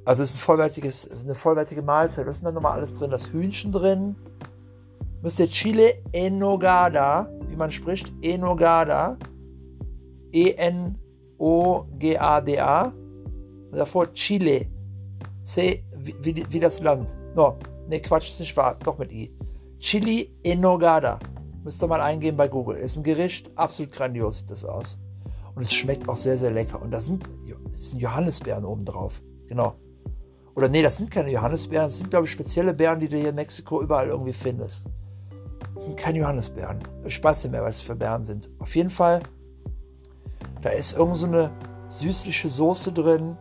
[0.04, 2.26] also es ist ein vollwertiges, eine vollwertige Mahlzeit.
[2.26, 3.10] Was ist denn da nochmal alles drin?
[3.10, 4.16] Das Hühnchen drin,
[5.22, 9.18] müsst ihr Chile Enogada, wie man spricht, Enogada,
[10.32, 10.92] E-N-O-G-A-D-A,
[13.72, 14.66] davor Chile,
[15.42, 17.16] C wie, wie, wie das Land.
[17.34, 17.56] No,
[17.88, 19.32] ne Quatsch, ist nicht wahr, doch mit I.
[19.78, 21.18] Chili Enogada.
[21.64, 22.76] Müsst ihr mal eingeben bei Google.
[22.76, 24.98] Ist ein Gericht, absolut grandios sieht das aus.
[25.54, 26.80] Und es schmeckt auch sehr, sehr lecker.
[26.80, 27.24] Und da sind,
[27.68, 29.22] das sind Johannisbeeren oben drauf.
[29.46, 29.74] Genau.
[30.54, 31.86] Oder nee, das sind keine Johannisbeeren.
[31.86, 34.86] Das sind, glaube ich, spezielle Beeren, die du hier in Mexiko überall irgendwie findest.
[35.76, 36.78] Sind keine Johannisbeeren.
[37.04, 38.50] Ich weiß nicht mehr, was für Beeren sind.
[38.58, 39.20] Auf jeden Fall,
[40.62, 41.50] da ist irgend so eine
[41.88, 43.36] süßliche Soße drin.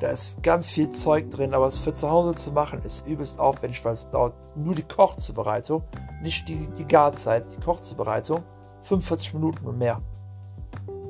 [0.00, 3.38] Da ist ganz viel Zeug drin, aber es für zu Hause zu machen ist übelst
[3.38, 5.82] aufwendig, weil es dauert nur die Kochzubereitung,
[6.22, 8.42] nicht die, die Garzeit, die Kochzubereitung,
[8.80, 10.00] 45 Minuten und mehr.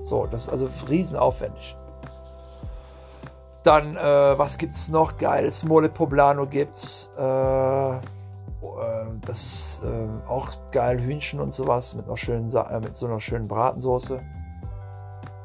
[0.03, 1.77] So, das ist also riesen aufwendig.
[3.63, 5.19] Dann, äh, was es noch?
[5.19, 7.11] Geiles Mole Poblano gibt's.
[7.17, 8.01] Äh,
[9.23, 13.21] das ist äh, auch geil, Hühnchen und sowas mit, einer schönen, äh, mit so einer
[13.21, 14.21] schönen Bratensoße.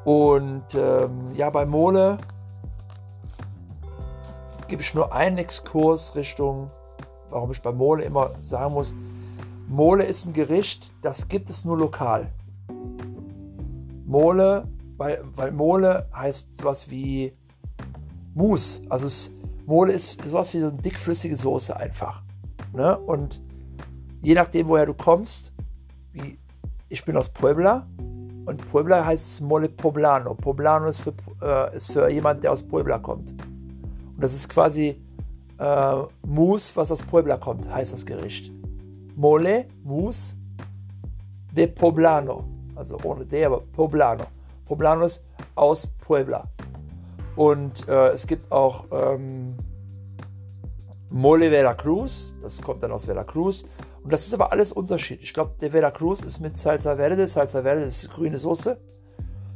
[0.04, 2.18] Und ähm, ja, bei Mole
[4.68, 6.70] gebe ich nur einen Exkurs Richtung,
[7.30, 8.94] warum ich bei Mole immer sagen muss,
[9.68, 12.30] Mole ist ein Gericht, das gibt es nur lokal.
[14.04, 17.36] Mole, weil, weil Mole heißt sowas wie
[18.34, 18.82] Mousse.
[18.88, 19.32] Also es,
[19.66, 22.25] Mole ist sowas wie so eine dickflüssige Soße einfach.
[22.72, 22.98] Ne?
[22.98, 23.42] Und
[24.22, 25.52] je nachdem, woher du kommst,
[26.12, 26.38] wie
[26.88, 27.86] ich bin aus Puebla
[28.46, 30.34] und Puebla heißt Mole Poblano.
[30.34, 31.12] Poblano ist für,
[31.42, 33.32] äh, ist für jemand, der aus Puebla kommt.
[33.32, 35.02] Und das ist quasi
[35.58, 35.96] äh,
[36.26, 38.52] Mousse, was aus Puebla kommt, heißt das Gericht.
[39.16, 40.36] Mole, Mousse
[41.52, 42.44] de Poblano.
[42.76, 44.24] Also ohne D, aber Poblano.
[44.64, 46.44] Poblano ist aus Puebla.
[47.34, 49.56] Und äh, es gibt auch ähm,
[51.10, 53.64] Mole Veracruz, das kommt dann aus Veracruz.
[54.02, 55.28] Und das ist aber alles unterschiedlich.
[55.28, 57.26] Ich glaube, der Veracruz ist mit Salsa Verde.
[57.26, 58.78] Salsa Verde ist grüne Soße.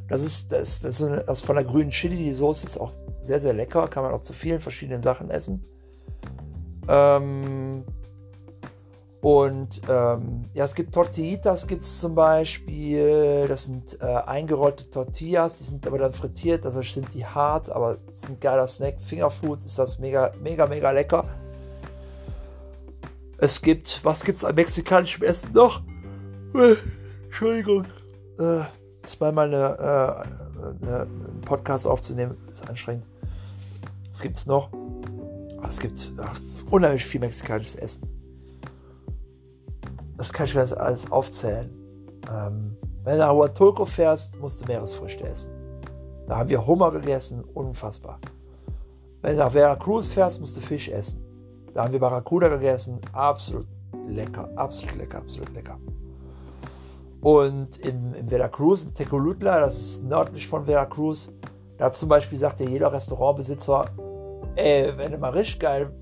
[0.09, 2.17] Das ist, das, das ist, eine, das von der grünen Chili.
[2.17, 3.89] Die Soße ist auch sehr, sehr lecker.
[3.89, 5.65] Kann man auch zu vielen verschiedenen Sachen essen.
[6.89, 7.85] Ähm,
[9.21, 13.47] und ähm, ja, es gibt Tortillitas, gibt es zum Beispiel.
[13.49, 17.99] Das sind äh, eingerollte Tortillas, die sind aber dann frittiert, also sind die hart, aber
[18.11, 18.99] ist ein geiler Snack.
[18.99, 21.25] Fingerfood ist das mega, mega, mega lecker.
[23.41, 25.83] Es gibt, was gibt es an mexikanischem Essen noch?
[26.55, 26.77] Äh,
[27.25, 27.87] Entschuldigung.
[28.39, 28.65] Äh,
[29.03, 33.07] zweimal äh, eine, einen Podcast aufzunehmen, ist anstrengend.
[34.11, 34.71] Was gibt es noch?
[35.67, 36.39] Es gibt ach,
[36.71, 38.03] unheimlich viel mexikanisches Essen.
[40.19, 41.71] Das kann ich ganz alles aufzählen.
[42.31, 45.53] Ähm, wenn du nach Huatulco fährst, musst du Meeresfrüchte essen.
[46.27, 48.21] Da haben wir Hummer gegessen, unfassbar.
[49.23, 51.30] Wenn du nach Veracruz fährst, musst du Fisch essen.
[51.75, 53.67] Da haben wir Barracuda gegessen, absolut
[54.09, 55.79] lecker, absolut lecker, absolut lecker.
[57.21, 61.31] Und in, in Veracruz, in Tecolutla, das ist nördlich von Veracruz,
[61.77, 63.85] da zum Beispiel sagt ja jeder Restaurantbesitzer,
[64.57, 65.93] ey, wenn du mal richtig geil,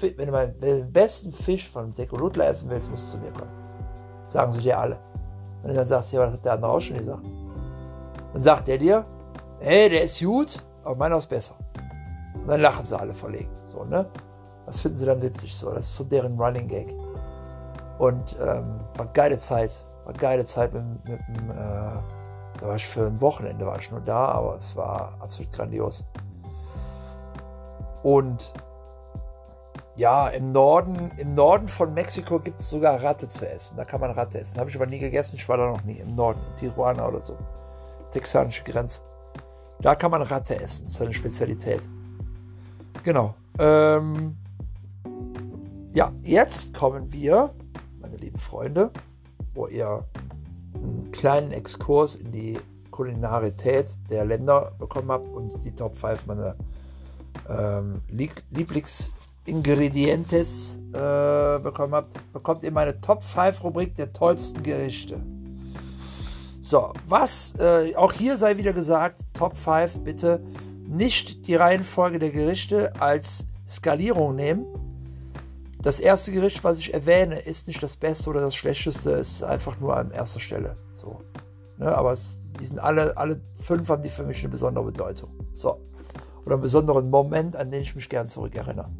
[0.00, 3.50] wenn du mal den besten Fisch von Tecolutla essen willst, musst du zu mir kommen.
[4.26, 4.98] Sagen sie dir alle.
[5.62, 7.22] Du dann sagst, ja, was hat der andere auch schon gesagt?
[8.32, 9.04] Dann sagt er dir,
[9.60, 11.54] ey, der ist gut, aber meiner ist besser.
[12.34, 13.50] Und dann lachen sie alle verlegen.
[13.64, 14.06] So, ne?
[14.66, 15.70] Das finden sie dann witzig so.
[15.70, 16.94] Das ist so deren Running Gag.
[17.98, 22.86] Und ähm, war geile Zeit war geile Zeit mit, mit, mit äh, da war ich
[22.86, 26.04] für ein Wochenende war ich nur da, aber es war absolut grandios.
[28.02, 28.52] Und
[29.96, 33.76] ja, im Norden, im Norden von Mexiko gibt es sogar Ratte zu essen.
[33.76, 34.58] Da kann man Ratte essen.
[34.58, 35.36] Habe ich aber nie gegessen.
[35.36, 35.98] Ich war da noch nie.
[35.98, 37.36] Im Norden, in Tijuana oder so.
[38.10, 39.02] Texanische Grenze.
[39.80, 40.84] Da kann man Ratte essen.
[40.84, 41.88] Das ist eine Spezialität.
[43.02, 43.34] Genau.
[43.58, 44.36] Ähm,
[45.94, 47.54] ja, jetzt kommen wir,
[48.00, 48.90] meine lieben Freunde,
[49.54, 50.04] wo ihr
[50.74, 52.58] einen kleinen Exkurs in die
[52.90, 56.56] Kulinarität der Länder bekommen habt und die Top 5 meiner
[57.48, 65.22] ähm, Lieblingsingredientes äh, bekommen habt, bekommt ihr meine Top 5 Rubrik der tollsten Gerichte.
[66.60, 70.42] So, was, äh, auch hier sei wieder gesagt, Top 5 bitte
[70.86, 74.66] nicht die Reihenfolge der Gerichte als Skalierung nehmen,
[75.82, 79.42] das erste Gericht, was ich erwähne, ist nicht das Beste oder das Schlechteste, es ist
[79.42, 80.76] einfach nur an erster Stelle.
[80.94, 81.20] So.
[81.76, 85.30] Ne, aber es, die sind alle, alle fünf haben die für mich eine besondere Bedeutung.
[85.52, 85.80] So.
[86.44, 88.90] Oder einen besonderen Moment, an den ich mich gern zurückerinnere.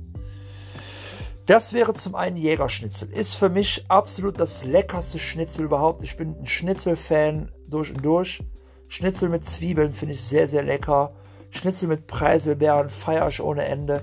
[1.47, 3.13] Das wäre zum einen Jägerschnitzel.
[3.13, 6.03] Ist für mich absolut das leckerste Schnitzel überhaupt.
[6.03, 8.45] Ich bin ein Schnitzel-Fan durch und durch.
[8.89, 11.15] Schnitzel mit Zwiebeln finde ich sehr, sehr lecker.
[11.51, 14.03] Schnitzel mit Preiselbeeren feiere ich ohne Ende.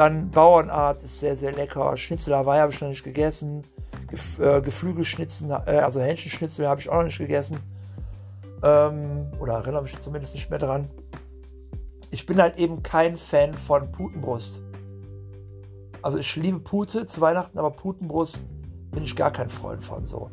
[0.00, 1.94] Dann Bauernart ist sehr, sehr lecker.
[1.94, 3.64] Schnitzel Hawaii habe ich noch nicht gegessen.
[4.08, 7.58] Gef äh, Geflügelschnitzel, äh, also Hähnchenschnitzel habe ich auch noch nicht gegessen.
[8.62, 10.88] Ähm, oder erinnere mich zumindest nicht mehr dran.
[12.10, 14.62] Ich bin halt eben kein Fan von Putenbrust.
[16.00, 18.46] Also ich liebe Pute zu Weihnachten, aber Putenbrust
[18.92, 20.30] bin ich gar kein Freund von so.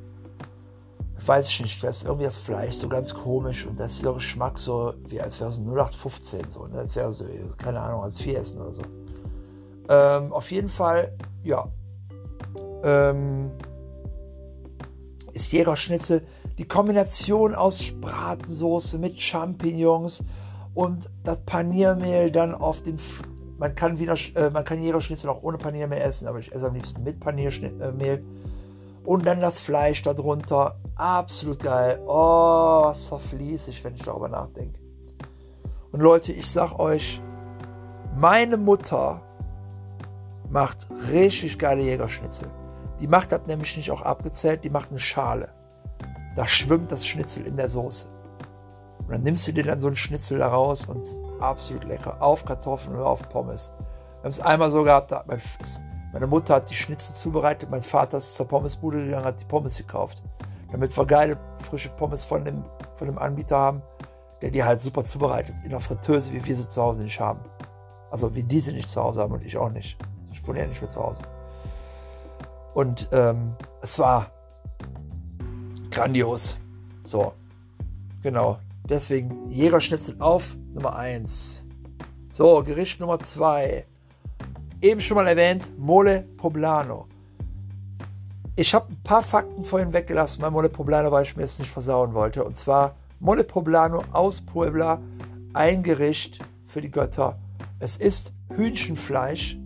[1.25, 4.13] Weiß ich nicht, das ist irgendwie das Fleisch so ganz komisch und das ist der
[4.13, 6.79] Geschmack so, wie als wäre es 0815 so, ne?
[6.79, 7.25] als wäre so,
[7.57, 8.81] keine Ahnung, als vier essen oder so.
[9.89, 11.67] Ähm, auf jeden Fall, ja,
[12.83, 13.51] ähm,
[15.33, 16.25] ist Jägerschnitzel
[16.57, 20.23] die Kombination aus Bratensoße mit Champignons
[20.73, 22.97] und das Paniermehl dann auf dem
[23.59, 26.75] man kann wieder, äh, man kann Jägerschnitzel auch ohne Paniermehl essen, aber ich esse am
[26.75, 28.23] liebsten mit Paniermehl.
[29.03, 30.77] Und dann das Fleisch darunter.
[30.95, 31.99] Absolut geil.
[32.05, 34.79] Oh, was verfließe ich, wenn ich darüber nachdenke.
[35.91, 37.21] Und Leute, ich sag euch,
[38.15, 39.21] meine Mutter
[40.49, 42.49] macht richtig geile Jägerschnitzel.
[42.99, 45.49] Die macht das nämlich nicht auch abgezählt, die macht eine Schale.
[46.35, 48.07] Da schwimmt das Schnitzel in der Soße.
[48.99, 51.05] Und dann nimmst du dir dann so einen Schnitzel da raus und
[51.39, 52.21] absolut lecker.
[52.21, 53.71] Auf Kartoffeln oder auf Pommes.
[53.77, 55.13] Wir haben es einmal so gehabt,
[56.13, 59.77] meine Mutter hat die Schnitzel zubereitet, mein Vater ist zur Pommesbude gegangen, hat die Pommes
[59.77, 60.23] gekauft.
[60.71, 63.81] Damit wir geile, frische Pommes von dem, von dem Anbieter haben,
[64.41, 65.55] der die halt super zubereitet.
[65.63, 67.39] In der Fritteuse, wie wir sie zu Hause nicht haben.
[68.09, 69.97] Also wie die sie nicht zu Hause haben und ich auch nicht.
[70.47, 71.21] Ich wohne ja nicht mehr zu Hause.
[72.73, 74.31] Und ähm, es war
[75.91, 76.57] grandios.
[77.03, 77.33] So,
[78.23, 78.57] genau.
[78.87, 81.67] Deswegen Jägerschnitzel auf Nummer 1.
[82.29, 83.85] So, Gericht Nummer 2.
[84.79, 87.09] Eben schon mal erwähnt, Mole Poblano.
[88.55, 91.71] Ich habe ein paar Fakten vorhin weggelassen bei Mole Poblano, weil ich mir es nicht
[91.71, 92.45] versauen wollte.
[92.45, 95.01] Und zwar Mole Poblano aus Puebla,
[95.51, 97.37] ein Gericht für die Götter.
[97.79, 99.57] Es ist Hühnchenfleisch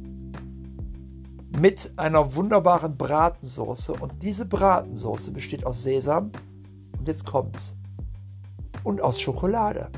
[1.60, 3.94] mit einer wunderbaren Bratensoße.
[3.94, 6.32] Und diese Bratensoße besteht aus Sesam.
[6.98, 7.76] Und jetzt kommt's.
[8.84, 9.90] Und aus Schokolade.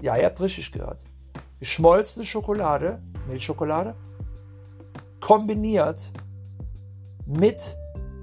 [0.00, 1.04] Ja, ihr habt richtig gehört.
[1.58, 3.94] Geschmolzene Schokolade, Milchschokolade,
[5.20, 6.12] kombiniert
[7.24, 7.76] mit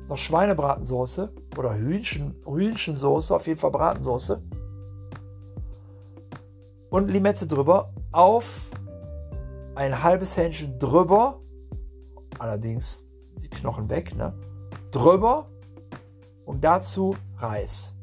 [0.06, 4.42] einer Schweinebratensoße oder Hühnchen, Hühnchensoße, auf jeden Fall Bratensoße
[6.90, 8.70] und Limette drüber auf
[9.76, 11.40] ein halbes Hähnchen drüber
[12.40, 13.06] allerdings
[13.38, 14.34] die Knochen weg, ne?
[14.92, 15.50] Drüber
[16.46, 17.94] und dazu Reis.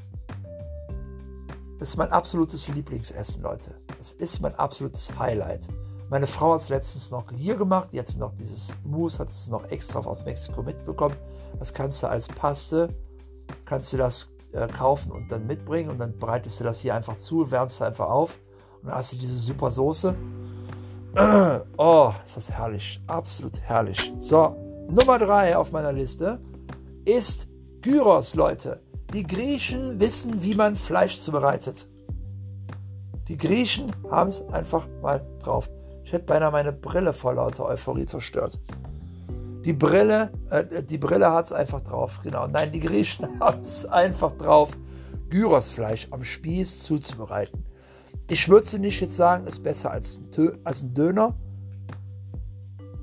[1.78, 3.74] Das ist mein absolutes Lieblingsessen, Leute.
[3.98, 5.68] Das ist mein absolutes Highlight.
[6.08, 7.90] Meine Frau hat es letztens noch hier gemacht.
[7.92, 11.16] Die hat noch dieses Mousse, hat es noch extra aus Mexiko mitbekommen.
[11.58, 12.94] Das kannst du als Paste,
[13.64, 17.16] kannst du das äh, kaufen und dann mitbringen und dann bereitest du das hier einfach
[17.16, 18.38] zu, wärmst einfach auf
[18.80, 20.14] und dann hast du diese super Soße
[21.78, 23.00] Oh, ist das herrlich.
[23.06, 24.12] Absolut herrlich.
[24.18, 24.54] So,
[24.90, 26.40] Nummer drei auf meiner Liste
[27.06, 27.48] ist
[27.80, 28.82] Gyros, Leute.
[29.14, 31.88] Die Griechen wissen, wie man Fleisch zubereitet.
[33.28, 35.70] Die Griechen haben es einfach mal drauf.
[36.04, 38.60] Ich hätte beinahe meine Brille vor lauter Euphorie zerstört.
[39.64, 42.46] Die Brille, äh, die Brille hat es einfach drauf, genau.
[42.46, 44.76] Nein, die Griechen haben es einfach drauf,
[45.30, 47.65] Gyrosfleisch am Spieß zuzubereiten.
[48.28, 51.34] Ich würde nicht jetzt sagen, ist besser als ein, als ein Döner.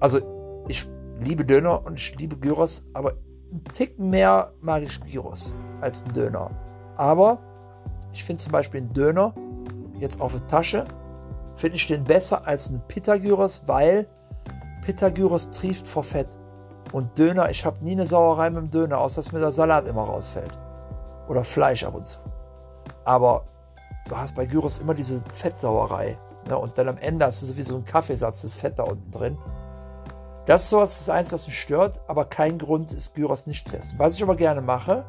[0.02, 0.20] Also
[0.68, 0.88] ich
[1.22, 3.14] liebe Döner und ich liebe Gyros, aber
[3.52, 6.52] ein Tick mehr mag ich Gyros als ein Döner.
[6.98, 7.40] Aber
[8.12, 9.34] ich finde zum Beispiel einen Döner
[10.00, 10.86] jetzt auf der Tasche,
[11.56, 14.08] finde ich den besser als einen Pita-Gyros, weil
[14.84, 16.28] Pita-Gyros trieft vor Fett.
[16.92, 19.88] Und Döner, ich habe nie eine Sauerei mit dem Döner, außer dass mir der Salat
[19.88, 20.58] immer rausfällt.
[21.30, 22.20] Oder Fleisch ab und zu.
[23.06, 23.46] Aber
[24.08, 26.18] du hast bei Gyros immer diese Fettsauerei.
[26.48, 26.58] Ne?
[26.58, 29.38] Und dann am Ende hast du sowieso einen Kaffeesatz, das Fett da unten drin.
[30.46, 33.78] Das ist so das, das was mich stört, aber kein Grund ist, Gyros nicht zu
[33.78, 33.98] essen.
[33.98, 35.06] Was ich aber gerne mache,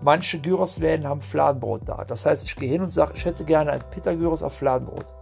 [0.00, 2.04] manche Gyros-Läden haben Fladenbrot da.
[2.04, 5.12] Das heißt, ich gehe hin und sage, ich hätte gerne ein Pita-Gyros auf Fladenbrot.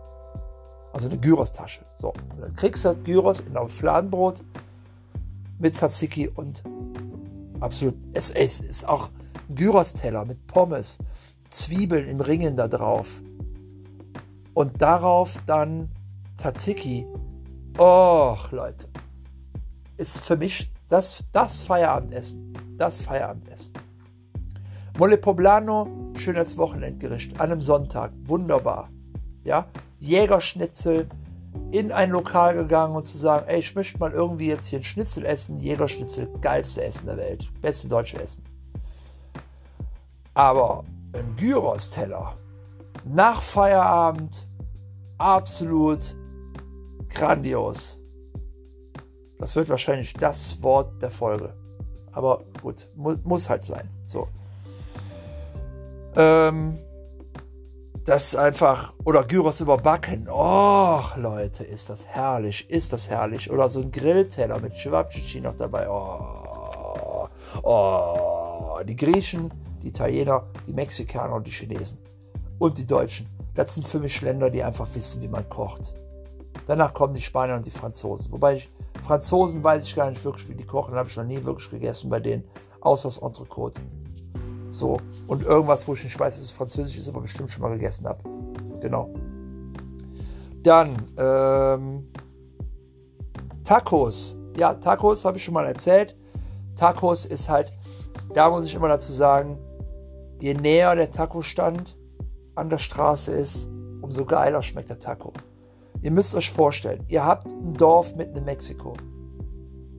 [0.93, 1.81] Also eine Gyros-Tasche.
[1.95, 4.43] So, und dann kriegst du das Gyros in einem Fladenbrot
[5.59, 6.63] mit Tzatziki und
[7.61, 9.09] absolut, es, es ist auch
[9.49, 10.99] ein Gyros-Teller mit Pommes,
[11.53, 13.21] Zwiebeln in Ringen da drauf.
[14.55, 15.89] Und darauf dann
[16.37, 17.07] Tzatziki.
[17.79, 18.89] Och, Leute.
[19.97, 22.53] Ist für mich das, das Feierabendessen.
[22.77, 23.73] Das Feierabendessen.
[24.99, 27.41] Mole Poblano, schön als Wochenendgericht.
[27.41, 28.13] An einem Sonntag.
[28.25, 28.91] Wunderbar.
[29.45, 29.67] Ja,
[29.99, 31.09] Jägerschnitzel
[31.71, 34.85] in ein Lokal gegangen und zu sagen, ey, ich möchte mal irgendwie jetzt hier ein
[34.85, 35.57] Schnitzel essen.
[35.57, 37.49] Jägerschnitzel, geilste Essen der Welt.
[37.61, 38.43] Beste deutsche Essen.
[40.35, 42.37] Aber ein Gyros-Teller
[43.05, 44.47] nach Feierabend
[45.19, 46.17] absolut
[47.09, 48.01] grandios.
[49.39, 51.55] Das wird wahrscheinlich das Wort der Folge.
[52.13, 53.89] Aber gut, mu muss halt sein.
[54.05, 54.29] So.
[56.15, 56.79] Ähm,
[58.05, 60.29] das einfach, oder Gyros überbacken.
[60.31, 63.51] Oh, Leute, ist das herrlich, ist das herrlich.
[63.51, 65.89] Oder so ein Grillteller mit Cevapcici noch dabei.
[65.89, 67.29] Oh,
[67.63, 69.51] oh, die Griechen,
[69.83, 71.99] die Italiener, die Mexikaner und die Chinesen.
[72.59, 73.29] Und die Deutschen.
[73.55, 75.93] Das sind für mich Länder, die einfach wissen, wie man kocht.
[76.67, 78.31] Danach kommen die Spanier und die Franzosen.
[78.33, 78.71] Wobei ich,
[79.03, 80.95] Franzosen weiß ich gar nicht wirklich, wie die kochen.
[80.95, 82.45] Habe ich noch nie wirklich gegessen bei denen.
[82.81, 83.81] Außer das Entrecote.
[84.71, 84.97] So.
[85.27, 88.07] Und irgendwas, wo ich nicht weiß, dass es französisch ist, aber bestimmt schon mal gegessen
[88.07, 88.23] habe.
[88.81, 89.13] Genau.
[90.63, 92.09] Dann, ähm,
[93.65, 94.37] Tacos.
[94.57, 96.17] Ja, Tacos habe ich schon mal erzählt.
[96.77, 97.73] Tacos ist halt,
[98.35, 99.59] da muss ich immer dazu sagen,
[100.43, 101.97] je näher der Taco-Stand
[102.57, 103.71] an der Straße ist,
[104.01, 105.33] umso geiler schmeckt der Taco.
[106.01, 108.95] Ihr müsst euch vorstellen, ihr habt ein Dorf mitten in Mexiko.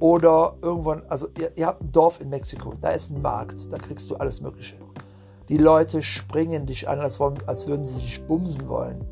[0.02, 3.78] Oder irgendwann, also ihr, ihr habt ein Dorf in Mexiko, da ist ein Markt, da
[3.78, 4.76] kriegst du alles Mögliche.
[5.48, 9.06] Die Leute springen dich an, als, wollen, als würden sie dich bumsen wollen.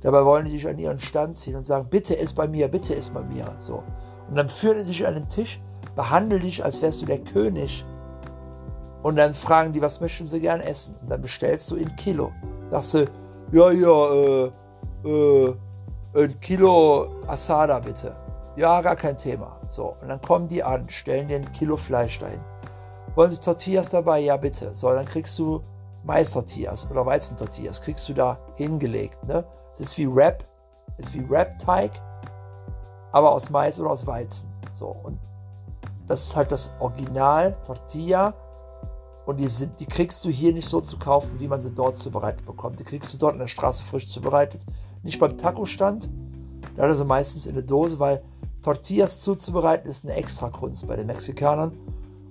[0.00, 2.94] Dabei wollen die dich an ihren Stand ziehen und sagen, bitte ist bei mir, bitte
[2.94, 3.54] ist bei mir.
[3.58, 3.84] So.
[4.28, 5.60] Und dann führen die dich an den Tisch,
[5.94, 7.84] behandeln dich, als wärst du der König.
[9.02, 10.94] Und dann fragen die, was möchten sie gern essen?
[11.00, 12.32] Und dann bestellst du in Kilo.
[12.70, 13.06] Sagst du,
[13.52, 14.52] ja, ja, äh,
[15.04, 15.56] äh,
[16.14, 18.14] ein Kilo Asada bitte.
[18.56, 19.58] Ja, gar kein Thema.
[19.68, 22.40] So, und dann kommen die an, stellen dir ein Kilo Fleisch dahin.
[23.14, 24.20] Wollen sie Tortillas dabei?
[24.20, 24.74] Ja, bitte.
[24.74, 25.62] So, dann kriegst du
[26.04, 29.22] Mais-Tortillas oder Weizentortillas, kriegst du da hingelegt.
[29.24, 29.44] Ne?
[29.72, 30.44] Das ist wie Wrap,
[30.96, 31.90] ist wie Wrap-Teig,
[33.12, 34.52] aber aus Mais oder aus Weizen.
[34.72, 35.18] So, und
[36.06, 38.34] das ist halt das Original Tortilla.
[39.26, 41.96] Und die, sind, die kriegst du hier nicht so zu kaufen, wie man sie dort
[41.96, 42.80] zubereitet bekommt.
[42.80, 44.64] Die kriegst du dort in der Straße frisch zubereitet.
[45.02, 46.08] Nicht beim Taco-Stand.
[46.76, 48.22] Da hat er sie meistens in der Dose, weil
[48.62, 51.72] Tortillas zuzubereiten ist eine extra Kunst bei den Mexikanern.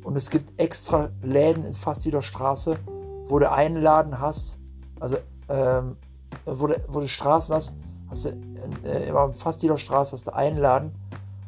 [0.04, 2.78] Und es gibt extra Läden in fast jeder Straße,
[3.28, 4.60] wo du einen Laden hast,
[5.00, 5.18] also
[5.50, 5.98] ähm,
[6.46, 7.76] wo, du, wo du Straßen hast,
[8.10, 8.30] hast du
[8.84, 10.92] äh, in fast jeder Straße hast du einen Laden,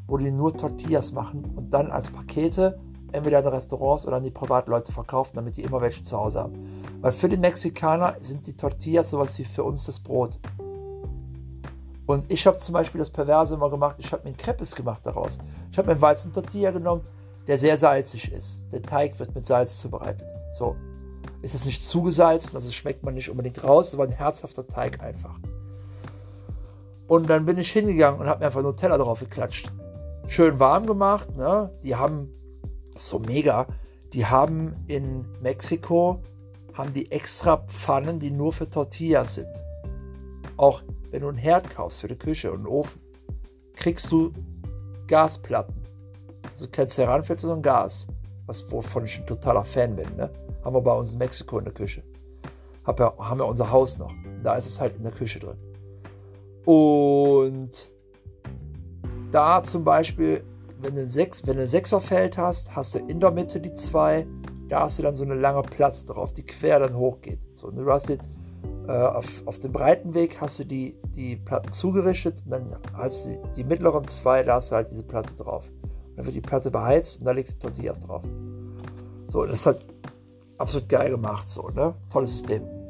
[0.07, 2.79] wo die nur Tortillas machen und dann als Pakete
[3.11, 6.83] entweder in Restaurants oder an die Privatleute verkaufen, damit die immer welche zu Hause haben.
[7.01, 10.39] Weil für den Mexikaner sind die Tortillas sowas wie für uns das Brot.
[12.05, 15.05] Und ich habe zum Beispiel das Perverse immer gemacht, ich habe mir ein Crepes gemacht
[15.05, 15.37] daraus.
[15.71, 17.03] Ich habe mir einen Weizentortilla genommen,
[17.47, 18.63] der sehr salzig ist.
[18.71, 20.27] Der Teig wird mit Salz zubereitet.
[20.51, 20.75] So.
[21.41, 25.39] Ist es nicht zugesalzen, also schmeckt man nicht unbedingt raus, aber ein herzhafter Teig einfach.
[27.07, 29.71] Und dann bin ich hingegangen und habe mir einfach Nutella drauf geklatscht.
[30.27, 31.35] Schön warm gemacht.
[31.35, 31.69] Ne?
[31.83, 32.29] Die haben,
[32.95, 33.67] so mega,
[34.13, 36.21] die haben in Mexiko,
[36.73, 39.63] haben die extra Pfannen, die nur für Tortillas sind.
[40.57, 43.01] Auch wenn du einen Herd kaufst für die Küche und einen Ofen,
[43.75, 44.31] kriegst du
[45.07, 45.81] Gasplatten.
[46.49, 48.07] Also kein Ceranfeld, sondern Gas.
[48.45, 50.15] Was, wovon ich ein totaler Fan bin.
[50.15, 50.29] Ne?
[50.63, 52.03] Haben wir bei uns in Mexiko in der Küche.
[52.83, 54.11] Hab ja, haben wir unser Haus noch.
[54.43, 55.57] Da ist es halt in der Küche drin.
[56.65, 57.91] Und
[59.31, 60.43] da zum Beispiel,
[60.81, 64.25] wenn du, Sechs, wenn du ein Sechserfeld hast, hast du in der Mitte die zwei.
[64.67, 67.39] Da hast du dann so eine lange Platte drauf, die quer dann hochgeht.
[67.55, 68.19] So, und du hast den,
[68.87, 73.25] äh, auf, auf dem breiten Weg hast du die, die Platten zugerichtet und dann hast
[73.25, 75.69] du die, die mittleren zwei, da hast du halt diese Platte drauf.
[75.81, 78.23] Und dann wird die Platte beheizt und da legst du Tortillas drauf.
[79.27, 79.85] So, das ist halt
[80.57, 81.93] absolut geil gemacht, so, ne?
[82.09, 82.80] Tolles System.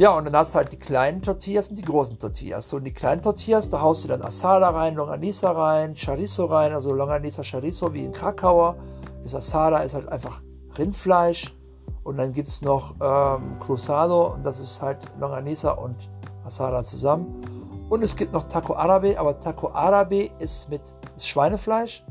[0.00, 2.70] Ja, und dann hast du halt die kleinen Tortillas und die großen Tortillas.
[2.70, 6.72] So, und die kleinen Tortillas, da haust du dann Asada rein, Longanisa rein, Chorizo rein,
[6.72, 8.76] also Longanisa Chorizo wie in Krakauer.
[9.22, 10.40] Das Asada ist halt einfach
[10.78, 11.54] Rindfleisch
[12.02, 16.08] und dann gibt es noch ähm, Cruzado und das ist halt Longanisa und
[16.46, 17.86] Asada zusammen.
[17.90, 20.80] Und es gibt noch Taco Arabe, aber Taco Arabe ist mit
[21.14, 22.06] ist Schweinefleisch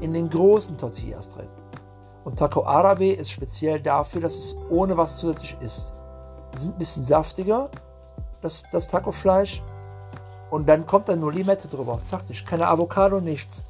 [0.00, 1.48] in den großen Tortillas drin.
[2.22, 5.92] Und Taco Arabe ist speziell dafür, dass es ohne was zusätzlich ist.
[6.54, 7.70] Sind ein bisschen saftiger,
[8.40, 9.62] das, das Taco-Fleisch.
[10.50, 11.98] Und dann kommt dann nur Limette drüber.
[11.98, 12.44] Fertig.
[12.44, 13.64] Keine Avocado, nichts.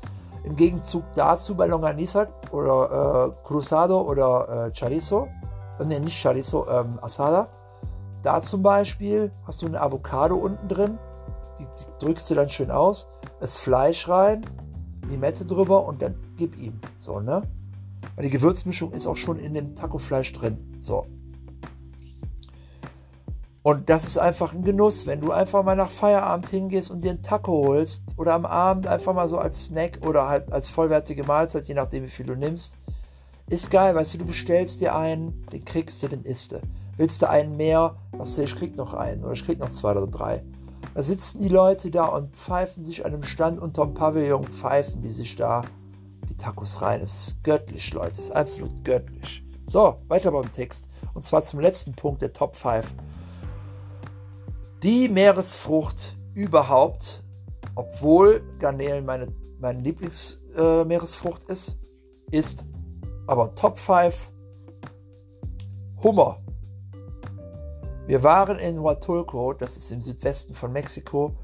[0.45, 5.29] Im Gegenzug dazu bei Longanisa oder äh, Cruzado oder äh, Chorizo,
[5.79, 7.49] äh, ne, nicht Chorizo, ähm, Asada,
[8.23, 10.99] da zum Beispiel hast du eine Avocado unten drin,
[11.59, 13.09] die, die drückst du dann schön aus,
[13.39, 14.47] das Fleisch rein,
[15.11, 16.81] Limette drüber und dann gib ihm.
[16.97, 17.43] So, ne?
[18.17, 20.79] Weil die Gewürzmischung ist auch schon in dem Taco-Fleisch drin.
[20.81, 21.07] So.
[23.63, 27.11] Und das ist einfach ein Genuss, wenn du einfach mal nach Feierabend hingehst und dir
[27.11, 31.25] einen Taco holst oder am Abend einfach mal so als Snack oder halt als vollwertige
[31.25, 32.77] Mahlzeit, je nachdem wie viel du nimmst.
[33.51, 36.61] Ist geil, weißt du, du bestellst dir einen, den kriegst du, den isst du.
[36.97, 37.97] Willst du einen mehr?
[38.17, 40.43] Sagst du, ich krieg noch einen oder ich krieg noch zwei oder drei.
[40.95, 45.11] Da sitzen die Leute da und pfeifen sich an einem Stand unterm Pavillon, pfeifen die
[45.11, 45.63] sich da
[46.29, 47.01] die Tacos rein.
[47.01, 48.13] Es ist göttlich, Leute.
[48.13, 49.45] Es ist absolut göttlich.
[49.67, 50.89] So, weiter beim Text.
[51.13, 52.95] Und zwar zum letzten Punkt der Top 5.
[54.83, 57.23] Die Meeresfrucht überhaupt,
[57.75, 59.29] obwohl Garnelen meine,
[59.59, 61.77] meine Lieblingsmeeresfrucht äh, ist,
[62.31, 62.65] ist
[63.27, 64.31] aber Top 5
[66.03, 66.41] Hummer.
[68.07, 71.37] Wir waren in Huatulco, das ist im Südwesten von Mexiko,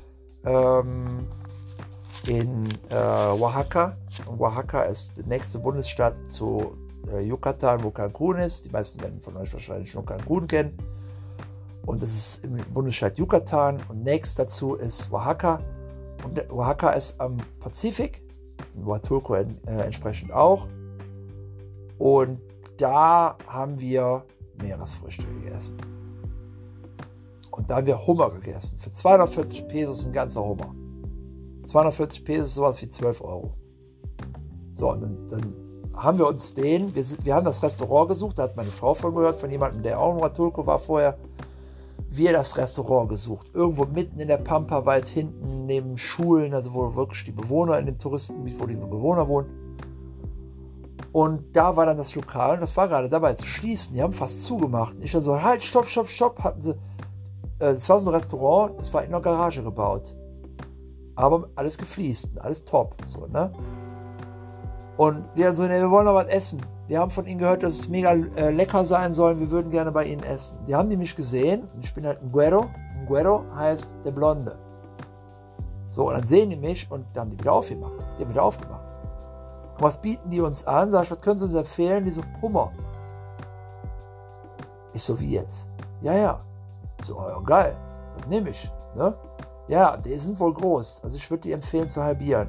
[0.44, 1.26] ähm,
[2.26, 3.98] in äh, Oaxaca.
[4.24, 6.74] Und Oaxaca ist der nächste Bundesstaat zu
[7.12, 8.64] äh, Yucatan, wo Cancun ist.
[8.64, 10.95] Die meisten werden von euch wahrscheinlich schon Cancun kennen.
[11.86, 13.80] Und das ist im Bundesstaat Yucatan.
[13.88, 15.60] Und nächst dazu ist Oaxaca.
[16.24, 18.22] Und Oaxaca ist am Pazifik.
[18.84, 20.66] Huatulco äh, entsprechend auch.
[21.98, 22.40] Und
[22.76, 24.24] da haben wir
[24.60, 25.76] Meeresfrüchte gegessen.
[27.50, 28.76] Und da haben wir Hummer gegessen.
[28.78, 30.74] Für 240 Pesos ein ganzer Hummer.
[31.64, 33.54] 240 Pesos ist sowas wie 12 Euro.
[34.74, 35.54] So, und dann, dann
[35.94, 39.14] haben wir uns den, wir, wir haben das Restaurant gesucht, da hat meine Frau von
[39.14, 41.16] gehört, von jemandem, der auch in Huatulco war vorher.
[42.16, 43.48] Wir das Restaurant gesucht.
[43.52, 47.86] Irgendwo mitten in der Pampa, weit hinten, neben Schulen, also wo wirklich die Bewohner in
[47.86, 49.48] dem Touristengebiet, wo die Bewohner wohnen.
[51.12, 53.94] Und da war dann das Lokal und das war gerade dabei zu schließen.
[53.94, 54.96] Die haben fast zugemacht.
[55.00, 56.44] Ich dann so, halt, stopp, stopp, stopp.
[56.44, 56.72] Hatten sie.
[57.58, 60.14] Äh, das war so ein Restaurant, das war in einer Garage gebaut.
[61.14, 62.96] Aber alles gefliest, alles top.
[63.06, 63.52] So, ne?
[64.96, 66.60] Und wir so, ne, wir wollen noch was essen.
[66.88, 69.40] Wir haben von ihnen gehört, dass es mega äh, lecker sein soll.
[69.40, 70.56] Wir würden gerne bei ihnen essen.
[70.66, 71.68] Die haben mich gesehen.
[71.80, 72.66] Ich bin halt ein Guero.
[72.94, 74.56] Ein Guero heißt der Blonde.
[75.88, 77.92] So, und dann sehen die mich und dann haben die wieder aufgemacht.
[78.16, 78.84] Die haben wieder aufgemacht.
[79.76, 80.90] Und was bieten die uns an?
[80.90, 82.04] Sag ich, was können sie uns empfehlen?
[82.04, 82.70] Die so, Hummer.
[84.92, 85.68] Ich so, wie jetzt?
[86.02, 86.40] Ja, ja.
[87.02, 87.76] So, ja, geil.
[88.16, 88.70] Das nehme ich.
[88.94, 89.12] Ne?
[89.68, 91.00] Ja, die sind wohl groß.
[91.02, 92.48] Also ich würde die empfehlen zu halbieren.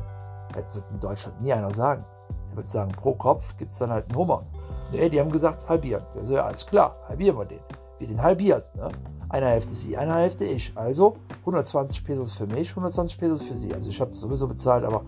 [0.53, 2.05] Das wird in Deutschland nie einer sagen.
[2.51, 4.43] Er wird sagen, pro Kopf gibt es dann halt einen Hummer.
[4.91, 6.03] Nee, die haben gesagt, halbieren.
[6.15, 7.59] Also ja, alles klar, halbieren wir den.
[7.99, 8.75] Wir den halbiert.
[8.75, 8.89] Ne?
[9.29, 10.71] Eine Hälfte sie, eine Hälfte ich.
[10.75, 13.73] Also 120 Pesos für mich, 120 Pesos für sie.
[13.73, 15.03] Also ich habe sowieso bezahlt, aber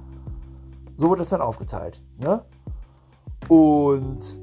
[0.98, 2.02] so wird es dann aufgeteilt.
[2.18, 2.44] Ne?
[3.48, 4.38] Und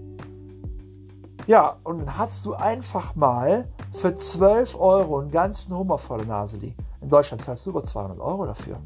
[1.47, 6.27] ja, und dann hast du einfach mal für 12 Euro einen ganzen Hummer vor der
[6.27, 6.77] Nase liegen.
[7.01, 8.81] In Deutschland zahlst du über 200 Euro dafür.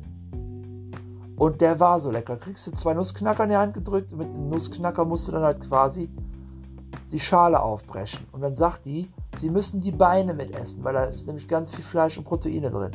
[1.40, 2.36] Und der war so lecker.
[2.36, 5.66] Kriegst du zwei Nussknacker in die Hand gedrückt mit einem Nussknacker musst du dann halt
[5.66, 6.10] quasi
[7.10, 8.26] die Schale aufbrechen.
[8.32, 9.10] Und dann sagt die,
[9.40, 12.90] sie müssen die Beine mitessen, weil da ist nämlich ganz viel Fleisch und Proteine drin.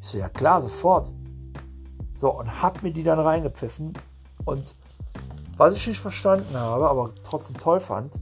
[0.00, 1.14] Ich so, ja klar, sofort.
[2.14, 3.92] So, und hab mir die dann reingepfiffen.
[4.44, 4.74] Und
[5.56, 8.18] was ich nicht verstanden habe, aber trotzdem toll fand,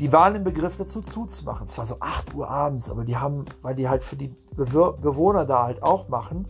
[0.00, 1.66] die waren im Begriff dazu zuzumachen.
[1.66, 5.44] Es war so 8 Uhr abends, aber die haben, weil die halt für die Bewohner
[5.44, 6.48] da halt auch machen,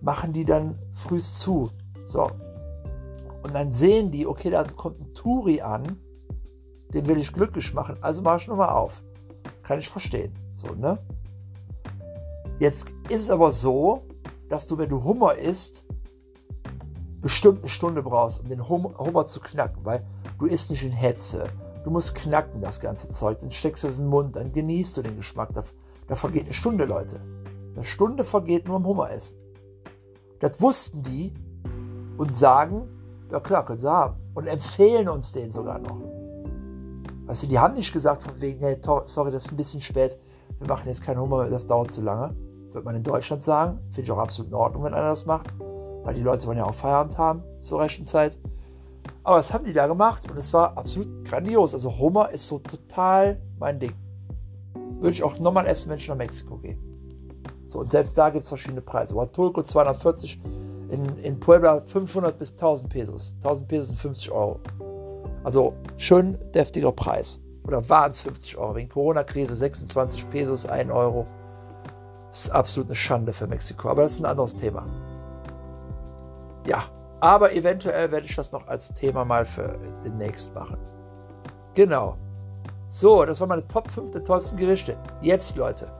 [0.00, 1.70] machen die dann frühst zu.
[2.06, 2.30] So.
[3.42, 5.98] Und dann sehen die, okay, da kommt ein Turi an,
[6.94, 9.02] den will ich glücklich machen, also mach ich nochmal auf.
[9.62, 10.34] Kann ich verstehen.
[10.56, 10.98] So, ne?
[12.58, 14.02] Jetzt ist es aber so,
[14.48, 15.84] dass du, wenn du Hummer isst,
[17.20, 20.04] bestimmt eine Stunde brauchst, um den Hummer zu knacken, weil
[20.38, 21.44] du isst nicht in Hetze.
[21.84, 24.96] Du musst knacken das ganze Zeug, dann steckst du es in den Mund, dann genießt
[24.96, 25.52] du den Geschmack.
[25.54, 25.64] Da,
[26.06, 27.20] da vergeht eine Stunde, Leute.
[27.74, 29.36] Eine Stunde vergeht nur im Hummer essen.
[30.42, 31.32] Das wussten die
[32.18, 32.88] und sagen,
[33.30, 34.16] ja klar, können sie haben.
[34.34, 35.96] Und empfehlen uns den sogar noch.
[37.26, 38.76] Weißt du, die haben nicht gesagt von wegen, hey,
[39.06, 40.18] sorry, das ist ein bisschen spät,
[40.58, 42.34] wir machen jetzt keinen Hummer, das dauert zu lange
[42.74, 43.80] wird man in Deutschland sagen.
[43.90, 45.52] Finde ich auch absolut in Ordnung, wenn einer das macht.
[46.04, 48.38] Weil die Leute wollen ja auch Feierabend haben zur rechten Zeit.
[49.24, 51.74] Aber das haben die da gemacht und es war absolut grandios.
[51.74, 53.94] Also Hummer ist so total mein Ding.
[55.00, 56.78] Würde ich auch nochmal essen, wenn ich nach Mexiko gehe.
[57.72, 59.14] So, und selbst da gibt es verschiedene Preise.
[59.14, 60.38] Huatulco 240,
[60.90, 63.34] in, in Puebla 500 bis 1000 Pesos.
[63.36, 64.60] 1000 Pesos sind 50 Euro.
[65.42, 67.40] Also schön deftiger Preis.
[67.66, 68.74] Oder waren es 50 Euro?
[68.74, 71.26] Wegen Corona-Krise 26 Pesos, 1 Euro.
[72.28, 74.84] Das ist absolut eine Schande für Mexiko, aber das ist ein anderes Thema.
[76.66, 76.84] Ja,
[77.20, 80.76] aber eventuell werde ich das noch als Thema mal für demnächst machen.
[81.72, 82.18] Genau.
[82.88, 84.98] So, das war meine Top 5 der tollsten Gerichte.
[85.22, 85.90] Jetzt, Leute,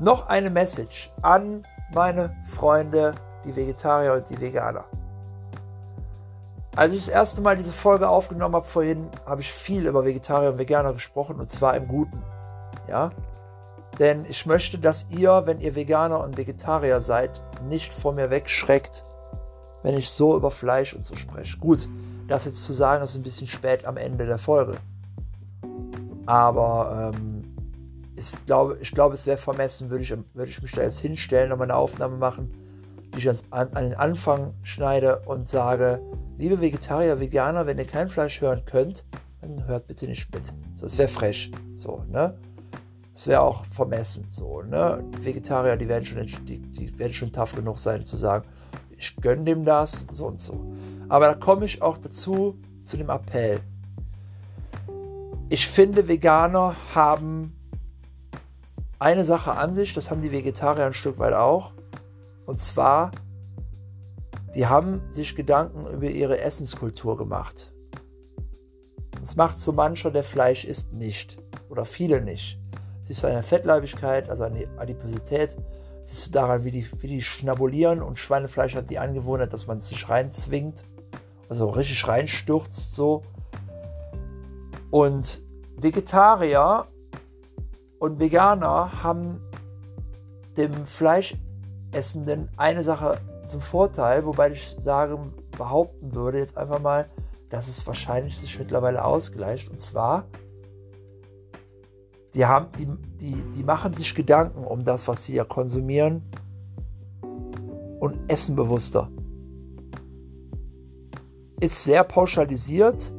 [0.00, 4.84] noch eine Message an meine Freunde, die Vegetarier und die Veganer.
[6.76, 10.50] Als ich das erste Mal diese Folge aufgenommen habe vorhin, habe ich viel über Vegetarier
[10.50, 12.22] und Veganer gesprochen und zwar im Guten.
[12.88, 13.10] Ja,
[13.98, 19.04] denn ich möchte, dass ihr, wenn ihr Veganer und Vegetarier seid, nicht vor mir wegschreckt,
[19.82, 21.58] wenn ich so über Fleisch und so spreche.
[21.58, 21.88] Gut,
[22.28, 24.76] das jetzt zu sagen, ist ein bisschen spät am Ende der Folge.
[26.26, 27.39] Aber ähm,
[28.20, 31.52] ich glaube, ich glaube, es wäre vermessen, würde ich, würde ich mich da jetzt hinstellen
[31.52, 32.52] und meine Aufnahme machen,
[33.14, 36.00] die ich an, an den Anfang schneide und sage,
[36.36, 39.06] liebe Vegetarier, Veganer, wenn ihr kein Fleisch hören könnt,
[39.40, 40.52] dann hört bitte nicht mit.
[40.76, 41.50] So, es wäre frech.
[41.76, 42.34] So, ne?
[43.14, 44.26] Es wäre auch vermessen.
[44.28, 45.02] So, ne?
[45.20, 48.46] Vegetarier, die werden schon, die, die werden schon tough genug sein, zu sagen,
[48.90, 50.74] ich gönne dem das, so und so.
[51.08, 53.60] Aber da komme ich auch dazu, zu dem Appell.
[55.48, 57.56] Ich finde, Veganer haben
[59.00, 61.72] eine Sache an sich, das haben die Vegetarier ein Stück weit auch.
[62.46, 63.10] Und zwar,
[64.54, 67.72] die haben sich Gedanken über ihre Essenskultur gemacht.
[69.18, 71.38] Das macht so mancher, der Fleisch isst, nicht.
[71.70, 72.60] Oder viele nicht.
[73.02, 75.56] Siehst du an der Fettleibigkeit, also an der Adiposität,
[76.02, 79.78] siehst du daran, wie die, wie die schnabulieren und Schweinefleisch hat die Angewohnheit, dass man
[79.78, 80.84] es sich reinzwingt.
[81.48, 83.22] Also richtig reinstürzt so.
[84.90, 85.42] Und
[85.76, 86.86] Vegetarier
[88.00, 89.40] und Veganer haben
[90.56, 97.08] dem Fleischessenden eine Sache zum Vorteil, wobei ich sagen, behaupten würde jetzt einfach mal,
[97.50, 99.70] dass es wahrscheinlich sich mittlerweile ausgleicht.
[99.70, 100.24] Und zwar,
[102.32, 102.86] die, haben, die,
[103.18, 106.22] die, die machen sich Gedanken um das, was sie ja konsumieren
[108.00, 109.10] und essen bewusster.
[111.60, 113.12] Ist sehr pauschalisiert,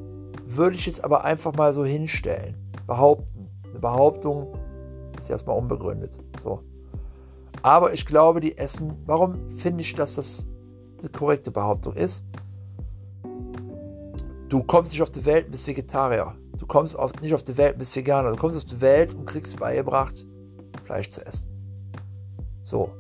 [0.44, 2.56] würde ich jetzt aber einfach mal so hinstellen.
[2.88, 3.48] Behaupten.
[3.70, 4.54] Eine Behauptung
[5.24, 6.20] ist erstmal unbegründet.
[6.44, 6.64] So.
[7.62, 8.98] Aber ich glaube, die essen.
[9.06, 10.48] Warum finde ich, dass das
[11.00, 12.24] eine korrekte Behauptung ist?
[14.50, 16.36] Du kommst nicht auf die Welt und bist Vegetarier.
[16.58, 18.32] Du kommst auf, nicht auf die Welt und bist Veganer.
[18.32, 20.26] Du kommst auf die Welt und kriegst beigebracht,
[20.84, 21.48] Fleisch zu essen.
[22.64, 22.92] So.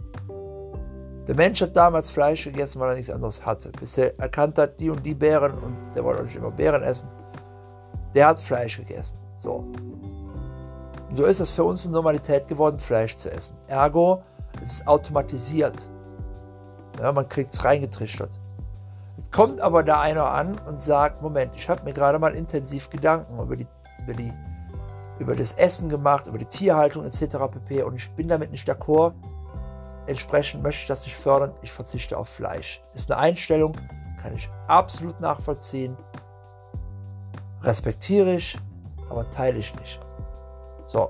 [1.27, 3.71] Der Mensch hat damals Fleisch gegessen, weil er nichts anderes hatte.
[3.79, 6.83] Bis er erkannt hat, die und die Beeren, und der wollte auch nicht immer Beeren
[6.83, 7.09] essen,
[8.13, 9.17] der hat Fleisch gegessen.
[9.37, 9.65] So.
[11.13, 13.57] So ist es für uns eine Normalität geworden, Fleisch zu essen.
[13.67, 14.23] Ergo,
[14.61, 15.89] es ist automatisiert.
[16.99, 18.39] Ja, man kriegt es reingetrichtert.
[19.17, 22.89] Jetzt kommt aber da einer an und sagt, Moment, ich habe mir gerade mal intensiv
[22.89, 23.67] Gedanken über, die,
[24.03, 24.33] über, die,
[25.19, 27.37] über das Essen gemacht, über die Tierhaltung etc.
[27.51, 27.83] pp.
[27.83, 29.13] Und ich bin damit nicht d'accord.
[30.07, 31.53] Entsprechend möchte ich das nicht fördern.
[31.61, 32.81] Ich verzichte auf Fleisch.
[32.93, 33.75] Ist eine Einstellung,
[34.21, 35.97] kann ich absolut nachvollziehen.
[37.61, 38.57] Respektiere ich,
[39.09, 40.00] aber teile ich nicht.
[40.91, 41.09] So.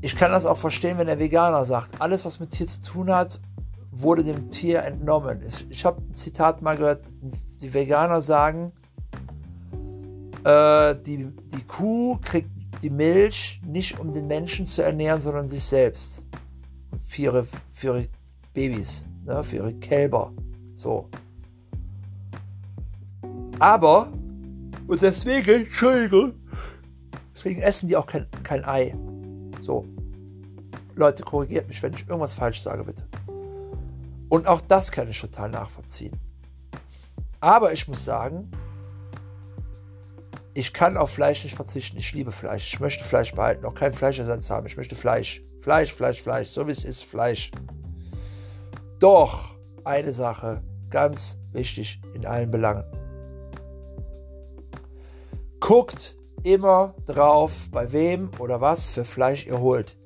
[0.00, 3.10] Ich kann das auch verstehen, wenn der Veganer sagt, alles, was mit Tier zu tun
[3.10, 3.40] hat,
[3.90, 5.40] wurde dem Tier entnommen.
[5.70, 7.02] Ich habe ein Zitat mal gehört,
[7.60, 8.70] die Veganer sagen,
[10.44, 12.50] äh, die, die Kuh kriegt
[12.80, 16.22] die Milch nicht, um den Menschen zu ernähren, sondern sich selbst.
[17.06, 18.08] Für ihre, für ihre
[18.54, 20.32] Babys, ne, für ihre Kälber.
[20.74, 21.08] So.
[23.58, 24.12] Aber,
[24.86, 26.39] und deswegen, Entschuldigung,
[27.40, 28.94] Deswegen essen die auch kein, kein Ei.
[29.62, 29.86] So.
[30.94, 33.08] Leute, korrigiert mich, wenn ich irgendwas falsch sage, bitte.
[34.28, 36.20] Und auch das kann ich total nachvollziehen.
[37.40, 38.50] Aber ich muss sagen,
[40.52, 41.96] ich kann auf Fleisch nicht verzichten.
[41.96, 42.74] Ich liebe Fleisch.
[42.74, 44.66] Ich möchte Fleisch behalten, auch keinen Fleischersatz haben.
[44.66, 45.42] Ich möchte Fleisch.
[45.62, 46.48] Fleisch, Fleisch, Fleisch.
[46.48, 47.52] So wie es ist, Fleisch.
[48.98, 52.84] Doch eine Sache, ganz wichtig in allen Belangen.
[55.58, 59.96] Guckt immer drauf, bei wem oder was für Fleisch ihr holt.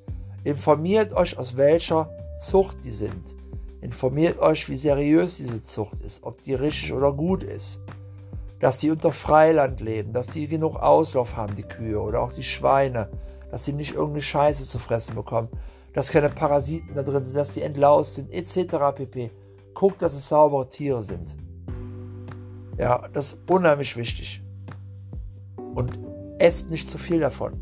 [0.43, 2.09] Informiert euch, aus welcher
[2.39, 3.35] Zucht die sind.
[3.81, 7.81] Informiert euch, wie seriös diese Zucht ist, ob die richtig oder gut ist.
[8.59, 12.43] Dass die unter Freiland leben, dass die genug Auslauf haben, die Kühe oder auch die
[12.43, 13.09] Schweine,
[13.51, 15.49] dass sie nicht irgendeine Scheiße zu fressen bekommen,
[15.93, 18.75] dass keine Parasiten da drin sind, dass die entlaust sind, etc.
[18.95, 19.31] pp.
[19.73, 21.35] Guckt, dass es saubere Tiere sind.
[22.77, 24.41] Ja, das ist unheimlich wichtig.
[25.75, 25.97] Und
[26.39, 27.59] esst nicht zu viel davon.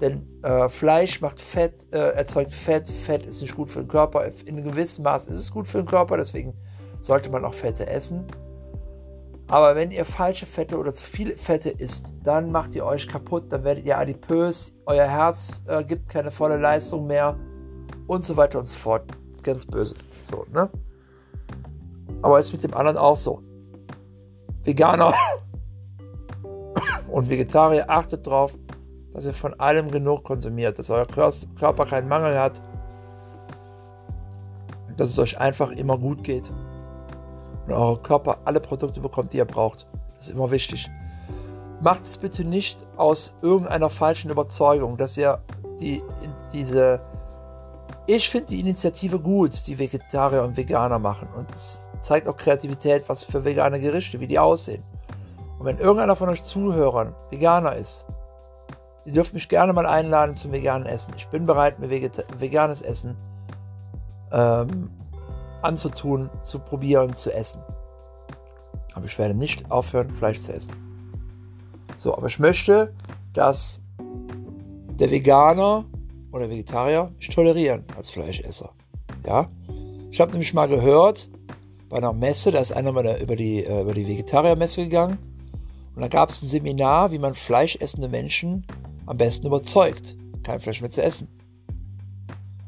[0.00, 2.88] Denn äh, Fleisch macht Fett, äh, erzeugt Fett.
[2.88, 4.26] Fett ist nicht gut für den Körper.
[4.44, 6.54] In einem gewissen Maß ist es gut für den Körper, deswegen
[7.00, 8.26] sollte man auch Fette essen.
[9.48, 13.44] Aber wenn ihr falsche Fette oder zu viele Fette isst, dann macht ihr euch kaputt,
[13.50, 17.38] dann werdet ihr adipös, euer Herz äh, gibt keine volle Leistung mehr
[18.08, 19.04] und so weiter und so fort.
[19.44, 19.94] Ganz böse.
[20.22, 20.68] So, ne?
[22.22, 23.40] Aber ist mit dem anderen auch so.
[24.64, 25.14] Veganer
[27.10, 28.54] und Vegetarier, achtet darauf,
[29.14, 32.60] dass ihr von allem genug konsumiert, dass euer Körper keinen Mangel hat,
[34.96, 36.50] dass es euch einfach immer gut geht
[37.66, 39.86] und euer Körper alle Produkte bekommt, die ihr braucht.
[40.16, 40.90] Das ist immer wichtig.
[41.80, 45.40] Macht es bitte nicht aus irgendeiner falschen Überzeugung, dass ihr
[45.80, 46.02] die,
[46.52, 47.00] diese.
[48.06, 51.28] Ich finde die Initiative gut, die Vegetarier und Veganer machen.
[51.36, 54.82] Und es zeigt auch Kreativität, was für vegane Gerichte, wie die aussehen.
[55.58, 58.06] Und wenn irgendeiner von euch Zuhörern Veganer ist,
[59.04, 61.14] ihr dürft mich gerne mal einladen zum veganen Essen.
[61.16, 63.16] Ich bin bereit, mir veganes Essen
[64.32, 64.90] ähm,
[65.62, 67.62] anzutun, zu probieren, zu essen.
[68.94, 70.72] Aber ich werde nicht aufhören, Fleisch zu essen.
[71.96, 72.92] So, aber ich möchte,
[73.32, 73.80] dass
[74.98, 75.84] der Veganer
[76.32, 78.72] oder Vegetarier mich tolerieren als Fleischesser.
[79.24, 79.48] Ja?
[80.10, 81.28] Ich habe nämlich mal gehört,
[81.88, 85.18] bei einer Messe, da ist einer mal über die, äh, über die Vegetariermesse gegangen
[85.96, 88.66] und da gab es ein Seminar, wie man fleischessende Menschen
[89.06, 91.26] am besten überzeugt, kein Fleisch mehr zu essen.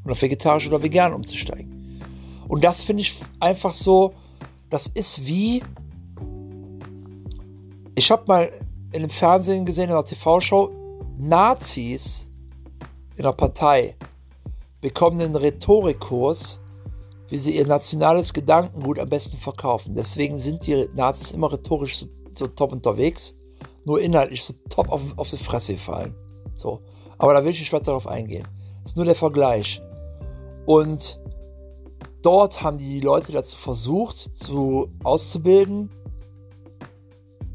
[0.03, 2.03] Und auf vegetarisch oder vegan umzusteigen.
[2.49, 4.15] Und das finde ich einfach so,
[4.71, 5.63] das ist wie,
[7.95, 8.51] ich habe mal
[8.93, 10.71] in dem Fernsehen gesehen, in einer TV-Show,
[11.19, 12.27] Nazis
[13.17, 13.95] in der Partei
[14.81, 16.61] bekommen einen Rhetorikkurs,
[17.29, 19.95] wie sie ihr nationales Gedankengut am besten verkaufen.
[19.95, 22.07] Deswegen sind die Nazis immer rhetorisch so,
[22.39, 23.35] so top unterwegs,
[23.85, 26.15] nur inhaltlich so top auf, auf die Fresse gefallen.
[26.55, 26.81] So.
[27.19, 28.47] Aber da will ich nicht weiter darauf eingehen.
[28.83, 29.83] Das ist nur der Vergleich.
[30.67, 31.21] Und
[32.23, 35.91] dort haben die Leute dazu versucht, zu auszubilden,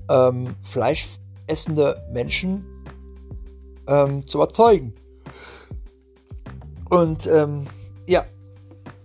[0.09, 2.65] ähm, fleischessende Menschen
[3.87, 4.93] ähm, zu überzeugen.
[6.89, 7.65] Und ähm,
[8.07, 8.25] ja,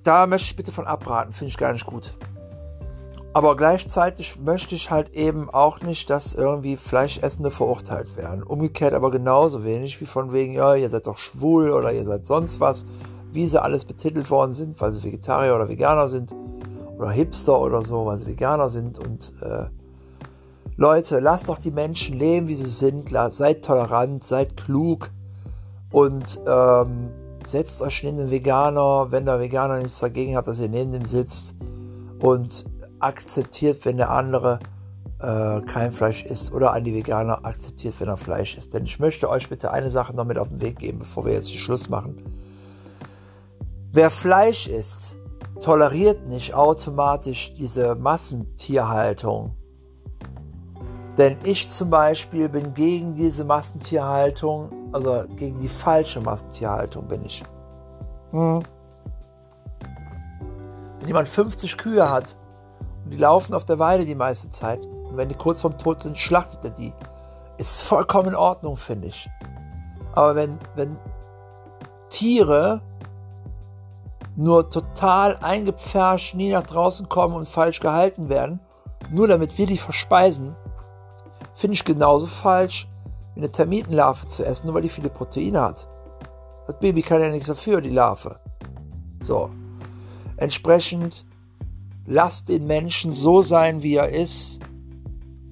[0.02, 2.14] da möchte ich bitte von abraten, finde ich gar nicht gut.
[3.32, 8.42] Aber gleichzeitig möchte ich halt eben auch nicht, dass irgendwie Fleischessende verurteilt werden.
[8.42, 12.26] Umgekehrt aber genauso wenig wie von wegen, ja, ihr seid doch schwul oder ihr seid
[12.26, 12.86] sonst was,
[13.32, 16.34] wie sie alles betitelt worden sind, weil sie Vegetarier oder Veganer sind
[16.96, 19.66] oder Hipster oder so, weil sie Veganer sind und äh,
[20.76, 23.10] Leute, lasst doch die Menschen leben, wie sie sind.
[23.30, 25.10] Seid tolerant, seid klug
[25.90, 27.10] und ähm,
[27.44, 31.04] setzt euch neben den Veganer, wenn der Veganer nichts dagegen hat, dass ihr neben dem
[31.04, 31.56] sitzt
[32.20, 32.64] und
[33.00, 34.58] akzeptiert, wenn der andere
[35.20, 38.74] äh, kein Fleisch isst oder an die Veganer akzeptiert, wenn er Fleisch isst.
[38.74, 41.32] Denn ich möchte euch bitte eine Sache noch mit auf den Weg geben, bevor wir
[41.32, 42.22] jetzt den Schluss machen.
[43.92, 45.18] Wer Fleisch isst,
[45.60, 49.54] toleriert nicht automatisch diese Massentierhaltung
[51.18, 57.42] denn ich zum Beispiel bin gegen diese Massentierhaltung, also gegen die falsche Massentierhaltung bin ich.
[58.30, 58.62] Hm.
[61.00, 62.36] Wenn jemand 50 Kühe hat
[63.04, 66.00] und die laufen auf der Weide die meiste Zeit und wenn die kurz vorm Tod
[66.00, 66.92] sind, schlachtet er die.
[67.56, 69.28] Ist vollkommen in Ordnung, finde ich.
[70.12, 70.96] Aber wenn, wenn
[72.08, 72.80] Tiere
[74.36, 78.60] nur total eingepfercht nie nach draußen kommen und falsch gehalten werden,
[79.10, 80.54] nur damit wir die verspeisen,
[81.58, 82.86] Finde ich genauso falsch,
[83.34, 85.88] wie eine Termitenlarve zu essen, nur weil die viele Proteine hat.
[86.68, 88.38] Das Baby kann ja nichts dafür, die Larve.
[89.24, 89.50] So.
[90.36, 91.26] Entsprechend
[92.08, 94.60] lasst den Menschen so sein, wie er ist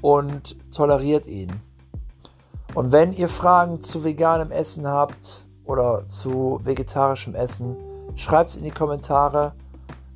[0.03, 1.53] und toleriert ihn.
[2.75, 7.77] Und wenn ihr Fragen zu veganem Essen habt oder zu vegetarischem Essen,
[8.15, 9.55] schreibt es in die Kommentare.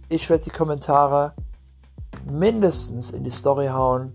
[0.09, 1.35] Ich werde die Kommentare
[2.25, 4.13] mindestens in die Story hauen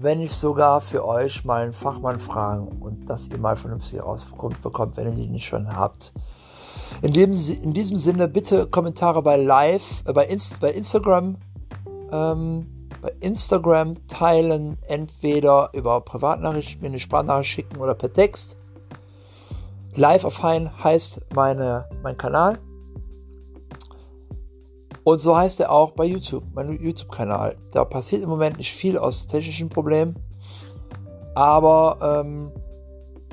[0.00, 4.62] wenn nicht sogar für euch mal einen Fachmann fragen und dass ihr mal vernünftige Auskunft
[4.62, 6.12] bekommt, wenn ihr die nicht schon habt.
[7.02, 11.36] In, dem, in diesem Sinne bitte Kommentare bei Live, äh, bei, Inst, bei Instagram,
[12.12, 12.66] ähm,
[13.00, 18.56] bei Instagram teilen, entweder über Privatnachrichten, mir eine Sprachnachricht schicken oder per Text.
[19.94, 22.58] Live auf Hein heißt meine, mein Kanal.
[25.04, 27.56] Und so heißt er auch bei YouTube, mein YouTube-Kanal.
[27.72, 30.16] Da passiert im Moment nicht viel aus technischen Problemen,
[31.34, 32.52] aber ähm,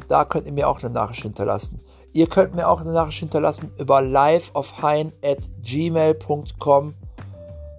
[0.07, 1.81] da könnt ihr mir auch eine Nachricht hinterlassen.
[2.13, 6.93] Ihr könnt mir auch eine Nachricht hinterlassen über liveofhein at gmail.com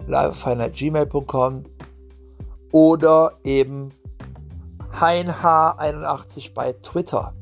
[0.07, 1.63] liveofhein at gmail.com
[2.71, 3.91] oder eben
[4.93, 7.33] heinh81 bei Twitter.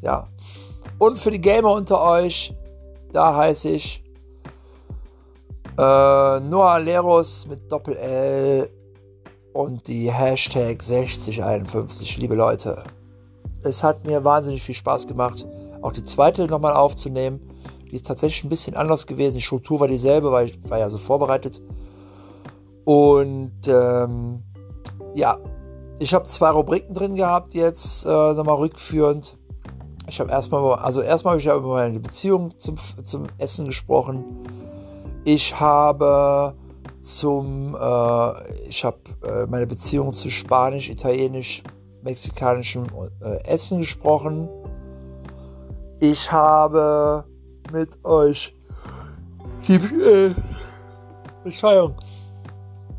[0.00, 0.28] Ja.
[0.98, 2.54] Und für die Gamer unter euch,
[3.12, 4.02] da heiße ich
[5.78, 8.68] äh, Noah Leros mit Doppel-L
[9.52, 12.82] und die Hashtag 6051, liebe Leute.
[13.62, 15.46] Es hat mir wahnsinnig viel Spaß gemacht,
[15.82, 17.40] auch die zweite nochmal aufzunehmen.
[17.92, 19.36] Die ist tatsächlich ein bisschen anders gewesen.
[19.36, 21.60] Die Struktur war dieselbe, weil ich war ja so vorbereitet.
[22.84, 24.42] Und ähm,
[25.14, 25.38] ja,
[25.98, 29.36] ich habe zwei Rubriken drin gehabt jetzt, äh, nochmal rückführend.
[30.08, 34.24] Ich habe erstmal, also erstmal habe ich ja über meine Beziehung zum, zum Essen gesprochen.
[35.24, 36.54] Ich habe
[37.02, 41.62] zum, äh, ich habe äh, meine Beziehung zu Spanisch, Italienisch,
[42.02, 42.86] mexikanischem
[43.20, 44.48] äh, Essen gesprochen.
[46.00, 47.26] Ich habe
[47.72, 48.54] mit euch
[49.66, 50.34] die, äh,
[51.44, 51.94] Entschuldigung,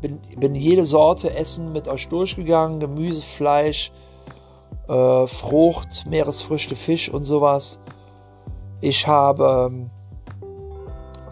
[0.00, 2.80] bin, bin jede Sorte Essen mit euch durchgegangen.
[2.80, 3.92] Gemüse, Fleisch,
[4.88, 7.78] äh, Frucht, Meeresfrüchte, Fisch und sowas.
[8.80, 9.90] Ich habe ähm,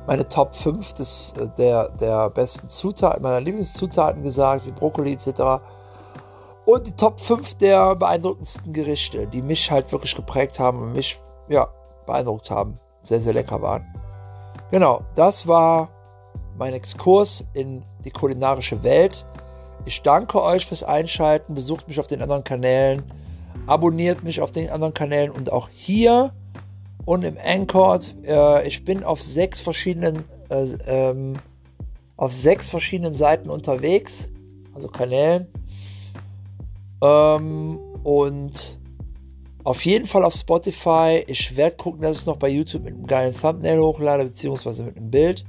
[0.06, 5.62] meine Top 5 des, äh, der, der besten Zutaten, meiner Lieblingszutaten gesagt, wie Brokkoli etc.
[6.64, 11.20] Und die Top 5 der beeindruckendsten Gerichte, die mich halt wirklich geprägt haben und mich
[11.48, 11.68] ja,
[12.06, 12.78] beeindruckt haben.
[13.02, 13.84] Sehr, sehr lecker waren.
[14.70, 15.90] Genau, das war
[16.56, 19.26] mein Exkurs in die kulinarische Welt.
[19.84, 21.54] Ich danke euch fürs Einschalten.
[21.54, 23.02] Besucht mich auf den anderen Kanälen.
[23.66, 26.32] Abonniert mich auf den anderen Kanälen und auch hier
[27.04, 27.98] und im Anchor.
[28.24, 31.34] Äh, ich bin auf sechs verschiedenen äh, ähm,
[32.16, 34.28] auf sechs verschiedenen Seiten unterwegs,
[34.74, 35.48] also Kanälen.
[37.02, 38.78] Ähm, und
[39.64, 41.24] auf jeden Fall auf Spotify.
[41.26, 44.82] Ich werde gucken, dass ich es noch bei YouTube mit einem geilen Thumbnail hochlade, beziehungsweise
[44.84, 45.44] mit einem Bild.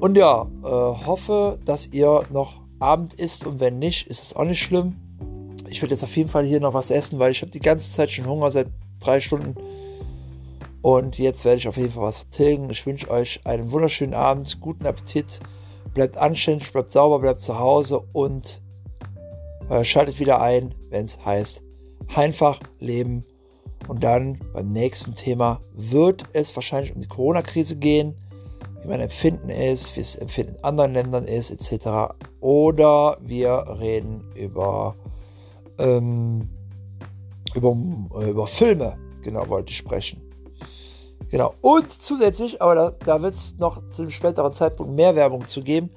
[0.00, 4.44] Und ja, äh, hoffe, dass ihr noch Abend isst und wenn nicht, ist es auch
[4.44, 4.96] nicht schlimm.
[5.68, 7.92] Ich werde jetzt auf jeden Fall hier noch was essen, weil ich habe die ganze
[7.92, 8.68] Zeit schon Hunger seit
[9.00, 9.54] drei Stunden.
[10.80, 12.70] Und jetzt werde ich auf jeden Fall was vertilgen.
[12.70, 15.40] Ich wünsche euch einen wunderschönen Abend, guten Appetit.
[15.92, 18.62] Bleibt anständig, bleibt sauber, bleibt zu Hause und
[19.68, 21.62] äh, schaltet wieder ein, wenn es heißt
[22.14, 23.24] einfach leben.
[23.86, 28.16] Und dann beim nächsten Thema wird es wahrscheinlich um die Corona-Krise gehen,
[28.82, 32.14] wie mein Empfinden ist, wie es Empfinden in anderen Ländern ist, etc.
[32.40, 34.96] Oder wir reden über,
[35.78, 36.48] ähm,
[37.54, 37.76] über,
[38.26, 40.22] über Filme, genau wollte ich sprechen.
[41.30, 41.54] Genau.
[41.60, 45.62] Und zusätzlich, aber da, da wird es noch zu einem späteren Zeitpunkt mehr Werbung zu
[45.62, 45.90] geben.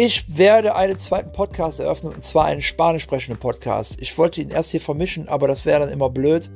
[0.00, 4.00] Ich werde einen zweiten Podcast eröffnen und zwar einen spanisch sprechenden Podcast.
[4.00, 6.52] Ich wollte ihn erst hier vermischen, aber das wäre dann immer blöd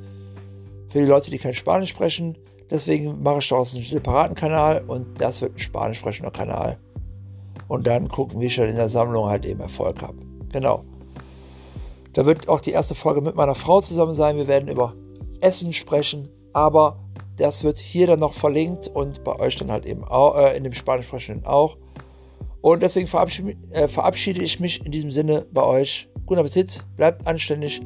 [0.87, 2.37] für die Leute, die kein Spanisch sprechen.
[2.71, 6.79] Deswegen mache ich daraus einen separaten Kanal und das wird ein spanisch sprechender Kanal.
[7.67, 10.19] Und dann gucken, wie ich dann in der Sammlung halt eben Erfolg habe.
[10.53, 10.85] Genau.
[12.13, 14.37] Da wird auch die erste Folge mit meiner Frau zusammen sein.
[14.37, 14.93] Wir werden über
[15.41, 16.97] Essen sprechen, aber
[17.35, 20.63] das wird hier dann noch verlinkt und bei euch dann halt eben auch, äh, in
[20.63, 21.75] dem spanisch sprechenden auch.
[22.63, 26.07] Und deswegen verabschiede, äh, verabschiede, ich mich in diesem Sinne bei euch.
[26.25, 27.81] Guten Appetit, bleibt anständig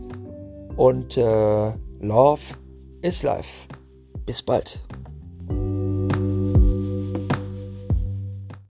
[0.75, 2.41] und äh, Love
[3.01, 3.67] is Life.
[4.27, 4.79] Bis bald.